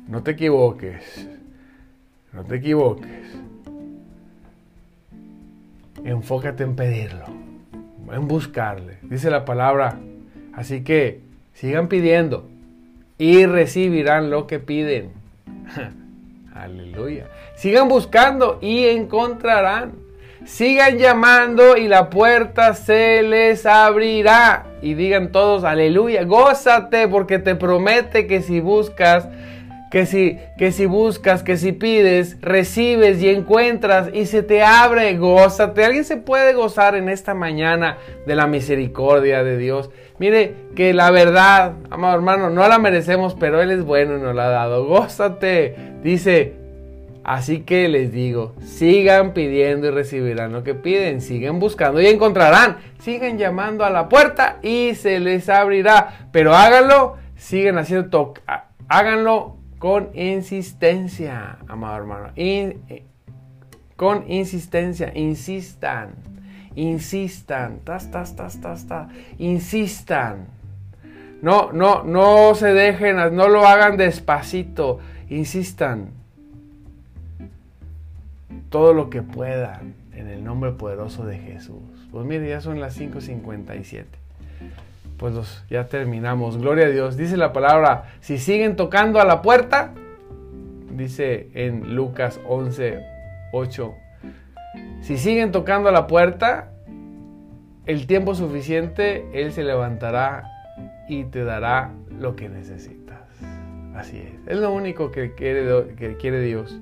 no 0.07 0.21
te 0.21 0.31
equivoques, 0.31 1.27
no 2.31 2.43
te 2.43 2.57
equivoques. 2.57 3.35
Enfócate 6.03 6.63
en 6.63 6.75
pedirlo, 6.75 7.25
en 8.13 8.27
buscarle. 8.27 8.99
Dice 9.01 9.31
la 9.31 9.43
palabra. 9.43 9.97
Así 10.53 10.83
que 10.83 11.21
sigan 11.53 11.88
pidiendo 11.88 12.47
y 13.19 13.45
recibirán 13.45 14.32
lo 14.32 14.47
que 14.47 14.58
piden. 14.58 15.12
Aleluya. 16.55 17.27
Sigan 17.55 17.88
buscando 17.88 18.58
y 18.62 18.86
encontrarán. 18.88 19.93
Sigan 20.45 20.97
llamando 20.97 21.77
y 21.77 21.88
la 21.88 22.10
puerta 22.10 22.73
se 22.73 23.21
les 23.21 23.65
abrirá. 23.65 24.65
Y 24.82 24.93
digan 24.93 25.32
todos, 25.32 25.65
aleluya, 25.65 26.23
gózate 26.23 27.08
porque 27.10 27.38
te 27.38 27.55
promete 27.55 28.25
que 28.25 28.41
si 28.41 28.62
buscas 28.62 29.27
que 29.89 30.06
si, 30.06 30.38
que 30.58 30.71
si 30.71 30.86
buscas, 30.86 31.41
que 31.41 31.58
si 31.58 31.71
pides, 31.71 32.38
recibes 32.41 33.21
y 33.21 33.30
encuentras 33.30 34.10
y 34.13 34.28
se 34.28 34.43
te 34.43 34.63
abre, 34.63 35.17
gózate. 35.17 35.84
¿Alguien 35.84 36.06
se 36.06 36.17
puede 36.17 36.54
gozar 36.54 36.95
en 36.95 37.10
esta 37.10 37.34
mañana 37.34 37.97
de 38.28 38.36
la 38.36 38.45
misericordia 38.45 39.43
de 39.43 39.58
Dios? 39.58 39.89
Mire 40.19 40.54
que 40.75 40.93
la 40.93 41.10
verdad, 41.12 41.73
amado 41.89 42.15
hermano, 42.15 42.49
no 42.49 42.67
la 42.67 42.78
merecemos, 42.78 43.36
pero 43.39 43.62
Él 43.62 43.71
es 43.71 43.84
bueno 43.84 44.17
y 44.17 44.21
nos 44.21 44.36
la 44.36 44.45
ha 44.45 44.49
dado. 44.49 44.86
Gózate. 44.86 45.75
Dice, 46.04 46.54
así 47.23 47.62
que 47.62 47.88
les 47.88 48.12
digo, 48.12 48.54
sigan 48.63 49.34
pidiendo 49.34 49.88
y 49.88 49.91
recibirán 49.91 50.52
lo 50.52 50.63
que 50.63 50.75
piden, 50.75 51.21
sigan 51.21 51.60
buscando 51.60 51.99
y 51.99 52.08
encontrarán, 52.08 52.78
sigan 52.99 53.39
llamando 53.39 53.86
a 53.86 53.89
la 53.89 54.08
puerta 54.08 54.58
y 54.62 54.93
se 54.93 55.19
les 55.19 55.49
abrirá. 55.49 56.28
Pero 56.32 56.54
háganlo, 56.54 57.17
sigan 57.36 57.80
haciendo, 57.80 58.34
háganlo 58.88 59.58
con 59.79 60.09
insistencia, 60.13 61.57
amado 61.67 61.97
hermano. 61.97 62.31
Eh, 62.35 63.03
con 63.95 64.29
insistencia, 64.29 65.11
insistan, 65.15 66.15
insistan, 66.75 67.79
tas, 67.83 68.11
tas, 68.11 68.35
tas, 68.35 68.61
tas, 68.61 68.87
tas, 68.87 69.11
insistan. 69.37 70.47
No, 71.41 71.71
no, 71.71 72.03
no 72.03 72.53
se 72.55 72.73
dejen, 72.73 73.15
no 73.15 73.47
lo 73.47 73.65
hagan 73.65 73.97
despacito, 73.97 74.99
insistan. 75.29 76.09
Todo 78.69 78.93
lo 78.93 79.09
que 79.09 79.21
puedan 79.21 79.95
en 80.13 80.27
el 80.27 80.43
nombre 80.43 80.71
poderoso 80.71 81.25
de 81.25 81.39
Jesús. 81.39 81.81
Pues 82.11 82.25
mire, 82.25 82.49
ya 82.49 82.61
son 82.61 82.79
las 82.79 82.99
5.57 82.99 84.05
pues 85.19 85.63
ya 85.69 85.88
terminamos. 85.88 86.58
Gloria 86.58 86.86
a 86.88 86.89
Dios. 86.89 87.17
Dice 87.17 87.38
la 87.38 87.51
palabra, 87.53 88.05
si 88.21 88.38
siguen 88.38 88.75
tocando 88.75 89.19
a 89.19 89.25
la 89.25 89.41
puerta, 89.41 89.93
dice 90.91 91.49
en 91.53 91.95
Lucas 91.95 92.39
11, 92.47 93.05
8, 93.51 93.93
si 95.01 95.17
siguen 95.17 95.51
tocando 95.51 95.89
a 95.89 95.91
la 95.91 96.08
puerta, 96.08 96.71
el 97.86 98.08
tiempo 98.08 98.34
suficiente, 98.34 99.27
Él 99.34 99.51
se 99.51 99.63
levantará 99.63 100.43
y 101.10 101.25
te 101.25 101.43
dará 101.43 101.91
lo 102.17 102.36
que 102.36 102.47
necesitas. 102.47 103.19
Así 103.95 104.17
es. 104.17 104.47
Es 104.47 104.58
lo 104.60 104.71
único 104.71 105.12
que 105.12 105.34
quiere, 105.34 105.95
que 105.97 106.15
quiere 106.15 106.39
Dios. 106.41 106.79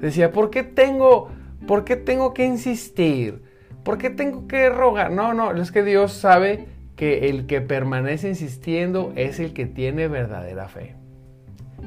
Decía, 0.00 0.32
¿por 0.32 0.50
qué 0.50 0.64
tengo, 0.64 1.30
por 1.66 1.84
qué 1.84 1.96
tengo 1.96 2.34
que 2.34 2.44
insistir? 2.44 3.42
¿Por 3.84 3.96
qué 3.96 4.10
tengo 4.10 4.46
que 4.48 4.68
rogar? 4.68 5.10
No, 5.12 5.32
no, 5.32 5.52
es 5.52 5.72
que 5.72 5.82
Dios 5.82 6.12
sabe 6.12 6.73
que 6.96 7.28
el 7.28 7.46
que 7.46 7.60
permanece 7.60 8.28
insistiendo 8.28 9.12
es 9.16 9.40
el 9.40 9.52
que 9.52 9.66
tiene 9.66 10.08
verdadera 10.08 10.68
fe. 10.68 10.94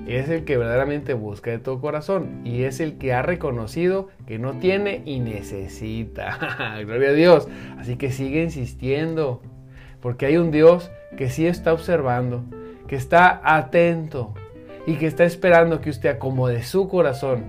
Es 0.06 0.30
el 0.30 0.46
que 0.46 0.58
verdaderamente 0.58 1.14
busca 1.14 1.50
de 1.52 1.60
todo 1.60 1.82
corazón 1.82 2.42
y 2.46 2.64
es 2.64 2.80
el 2.80 2.98
que 2.98 3.14
ha 3.14 3.24
reconocido 3.24 4.10
que 4.28 4.38
no 4.38 4.54
tiene 4.60 5.02
y 5.06 5.20
necesita. 5.20 6.78
Gloria 6.86 7.10
a 7.10 7.14
Dios. 7.14 7.48
Así 7.78 7.96
que 7.96 8.12
sigue 8.12 8.44
insistiendo, 8.44 9.42
porque 10.02 10.28
hay 10.28 10.38
un 10.38 10.52
Dios 10.52 10.92
que 11.18 11.30
sí 11.30 11.48
está 11.48 11.74
observando, 11.74 12.44
que 12.88 12.96
está 12.96 13.42
atento 13.44 14.34
y 14.86 14.96
que 14.96 15.08
está 15.08 15.26
esperando 15.26 15.82
que 15.82 15.90
usted 15.90 16.10
acomode 16.10 16.64
su 16.64 16.88
corazón, 16.88 17.44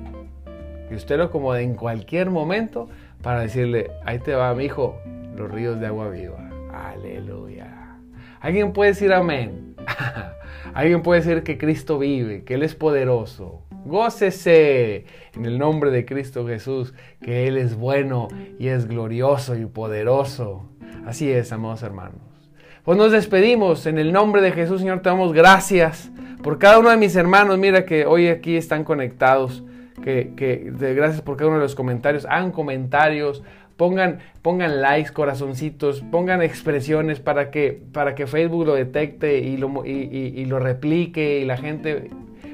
que 0.88 0.94
usted 0.94 1.18
lo 1.18 1.25
acomode 1.25 1.62
en 1.62 1.75
cualquier 1.75 2.31
momento 2.31 2.88
para 3.23 3.40
decirle, 3.40 3.90
ahí 4.05 4.18
te 4.21 4.35
va, 4.35 4.55
mi 4.55 4.64
hijo, 4.64 4.99
los 5.37 5.51
ríos 5.51 5.79
de 5.79 5.87
agua 5.87 6.09
viva. 6.09 6.48
Aleluya. 6.87 7.99
Alguien 8.41 8.73
puede 8.73 8.93
decir 8.93 9.12
amén. 9.12 9.75
Alguien 10.75 11.03
puede 11.03 11.21
decir 11.21 11.43
que 11.43 11.59
Cristo 11.59 11.99
vive, 11.99 12.45
que 12.45 12.55
Él 12.55 12.62
es 12.62 12.75
poderoso. 12.75 13.62
Gócese 13.85 15.07
en 15.35 15.47
el 15.47 15.59
nombre 15.59 15.91
de 15.91 16.05
Cristo 16.05 16.47
Jesús, 16.47 16.95
que 17.21 17.49
Él 17.49 17.57
es 17.57 17.75
bueno 17.75 18.29
y 18.59 18.69
es 18.69 18.87
glorioso 18.87 19.57
y 19.57 19.67
poderoso. 19.67 20.69
Así 21.07 21.31
es, 21.31 21.53
amados 21.53 21.83
hermanos. 21.83 22.21
Pues 22.85 22.97
nos 22.97 23.12
despedimos 23.12 23.87
en 23.87 23.99
el 23.99 24.12
nombre 24.12 24.41
de 24.41 24.53
Jesús, 24.53 24.81
Señor. 24.81 25.01
Te 25.01 25.11
damos 25.11 25.33
gracias 25.33 26.11
por 26.43 26.59
cada 26.59 26.79
uno 26.79 26.91
de 26.91 26.97
mis 26.97 27.17
hermanos. 27.17 27.59
Mira 27.59 27.85
que 27.85 28.07
hoy 28.07 28.29
aquí 28.29 28.57
están 28.57 28.85
conectados. 28.85 29.64
Que, 30.03 30.73
gracias 30.95 31.21
por 31.21 31.37
cada 31.37 31.51
uno 31.51 31.59
de 31.59 31.64
los 31.64 31.75
comentarios. 31.75 32.25
Hagan 32.25 32.51
comentarios, 32.51 33.43
Pongan, 33.79 34.19
pongan 34.43 34.83
likes, 34.83 35.12
corazoncitos, 35.12 36.03
pongan 36.11 36.43
expresiones 36.43 37.21
para 37.21 37.51
que, 37.51 37.81
para 37.93 38.14
que 38.14 38.27
Facebook 38.27 38.67
lo 38.67 38.75
detecte 38.75 39.38
y 39.38 39.57
lo, 39.57 39.87
y 39.87 40.45
lo 40.45 40.59
replique 40.59 41.38
y 41.41 41.47
la 41.47 41.57
gente 41.57 42.11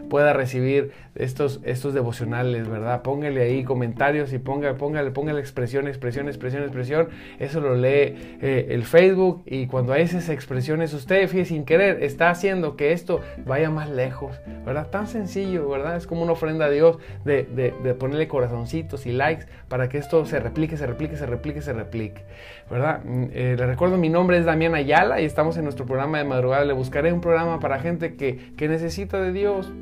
pueda 0.09 0.33
recibir 0.33 0.93
estos, 1.15 1.61
estos 1.65 1.95
devocionales, 1.95 2.69
¿verdad? 2.69 3.03
Póngale 3.03 3.43
ahí 3.43 3.65
comentarios 3.65 4.33
y 4.33 4.39
ponga, 4.39 4.75
póngale, 4.75 5.11
póngale 5.11 5.41
expresión, 5.41 5.87
expresión, 5.87 6.29
expresión, 6.29 6.63
expresión. 6.63 7.09
Eso 7.39 7.61
lo 7.61 7.75
lee 7.75 8.39
eh, 8.43 8.67
el 8.71 8.85
Facebook 8.85 9.43
y 9.47 9.67
cuando 9.67 9.93
hay 9.93 10.03
esas 10.03 10.29
expresiones, 10.29 10.93
usted, 10.93 11.29
fíjese, 11.29 11.55
sin 11.55 11.65
querer, 11.65 12.03
está 12.03 12.31
haciendo 12.31 12.77
que 12.77 12.93
esto 12.93 13.21
vaya 13.45 13.71
más 13.71 13.89
lejos, 13.91 14.41
¿verdad? 14.65 14.89
Tan 14.91 15.07
sencillo, 15.07 15.69
¿verdad? 15.69 15.97
Es 15.97 16.07
como 16.07 16.23
una 16.23 16.33
ofrenda 16.33 16.67
a 16.67 16.71
Dios 16.71 16.99
de, 17.25 17.45
de, 17.45 17.95
ponerle 17.95 18.27
corazoncitos 18.27 19.07
y 19.07 19.13
likes 19.13 19.47
para 19.69 19.89
que 19.89 19.99
esto 19.99 20.25
se 20.27 20.41
replique, 20.41 20.77
se 20.77 20.87
replique, 20.87 21.17
se 21.17 21.27
replique, 21.27 21.63
se 21.63 21.73
replique, 21.73 22.25
¿verdad? 22.71 23.03
Mm, 23.05 23.25
eh, 23.33 23.55
le 23.57 23.67
recuerdo, 23.67 23.97
mi 23.99 24.09
nombre 24.09 24.39
es 24.39 24.45
Damián 24.45 24.75
Ayala 24.75 25.21
y 25.21 25.25
estamos 25.25 25.57
en 25.57 25.65
nuestro 25.65 25.87
programa 25.87 26.19
de 26.19 26.25
madrugada. 26.25 26.65
Le 26.65 26.73
buscaré 26.73 27.13
un 27.13 27.21
programa 27.21 27.61
para 27.61 27.79
gente 27.79 28.17
que, 28.17 28.53
que 28.57 28.69
necesita 28.69 29.21
de 29.21 29.33
Dios 29.33 29.73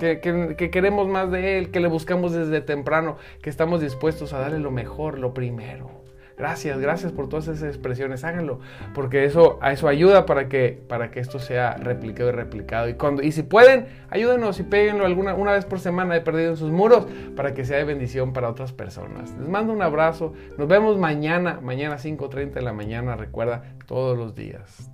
que, 0.00 0.70
queremos 0.70 1.08
más 1.08 1.30
de 1.30 1.58
Él, 1.58 1.70
que 1.70 1.80
le 1.80 1.88
buscamos 1.88 2.32
desde 2.32 2.60
temprano, 2.60 3.16
que 3.42 3.50
estamos 3.50 3.80
dispuestos 3.80 4.32
a 4.32 4.38
darle 4.38 4.58
lo 4.58 4.70
mejor, 4.70 5.18
lo 5.18 5.34
primero. 5.34 6.00
Gracias, 6.40 6.80
gracias 6.80 7.12
por 7.12 7.28
todas 7.28 7.48
esas 7.48 7.68
expresiones, 7.68 8.24
háganlo, 8.24 8.60
porque 8.94 9.26
eso, 9.26 9.58
eso 9.62 9.88
ayuda 9.88 10.24
para 10.24 10.48
que, 10.48 10.82
para 10.88 11.10
que 11.10 11.20
esto 11.20 11.38
sea 11.38 11.74
replicado 11.74 12.30
y 12.30 12.32
replicado. 12.32 12.88
Y, 12.88 12.94
cuando, 12.94 13.22
y 13.22 13.30
si 13.32 13.42
pueden, 13.42 13.88
ayúdenos 14.08 14.58
y 14.58 14.62
péguenlo 14.62 15.04
alguna, 15.04 15.34
una 15.34 15.52
vez 15.52 15.66
por 15.66 15.80
semana 15.80 16.16
he 16.16 16.22
perdido 16.22 16.52
en 16.52 16.56
sus 16.56 16.70
muros 16.70 17.06
para 17.36 17.52
que 17.52 17.66
sea 17.66 17.76
de 17.76 17.84
bendición 17.84 18.32
para 18.32 18.48
otras 18.48 18.72
personas. 18.72 19.36
Les 19.38 19.50
mando 19.50 19.74
un 19.74 19.82
abrazo, 19.82 20.32
nos 20.56 20.66
vemos 20.66 20.96
mañana, 20.96 21.60
mañana 21.62 21.96
5.30 21.96 22.52
de 22.52 22.62
la 22.62 22.72
mañana, 22.72 23.16
recuerda, 23.16 23.74
todos 23.86 24.16
los 24.16 24.34
días, 24.34 24.90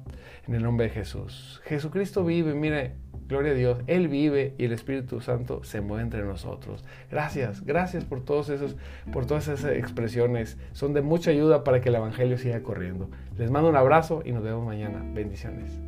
en 0.48 0.54
el 0.56 0.64
nombre 0.64 0.88
de 0.88 0.94
Jesús. 0.94 1.62
Jesucristo 1.64 2.24
vive, 2.24 2.54
mire, 2.54 2.94
Gloria 3.28 3.52
a 3.52 3.54
Dios, 3.54 3.78
Él 3.86 4.08
vive 4.08 4.54
y 4.58 4.64
el 4.66 4.72
Espíritu 4.72 5.20
Santo 5.20 5.64
se 5.64 5.80
mueve 5.80 6.04
entre 6.04 6.22
nosotros. 6.22 6.84
Gracias, 7.10 7.64
gracias 7.64 8.04
por 8.04 8.24
todos 8.24 8.48
esos, 8.50 8.76
por 9.12 9.26
todas 9.26 9.48
esas 9.48 9.72
expresiones. 9.72 10.56
Son 10.72 10.92
de 10.92 11.02
mucha 11.02 11.30
ayuda 11.30 11.64
para 11.64 11.80
que 11.80 11.88
el 11.88 11.96
Evangelio 11.96 12.38
siga 12.38 12.62
corriendo. 12.62 13.10
Les 13.36 13.50
mando 13.50 13.68
un 13.68 13.76
abrazo 13.76 14.22
y 14.24 14.32
nos 14.32 14.44
vemos 14.44 14.64
mañana. 14.64 15.02
Bendiciones. 15.12 15.85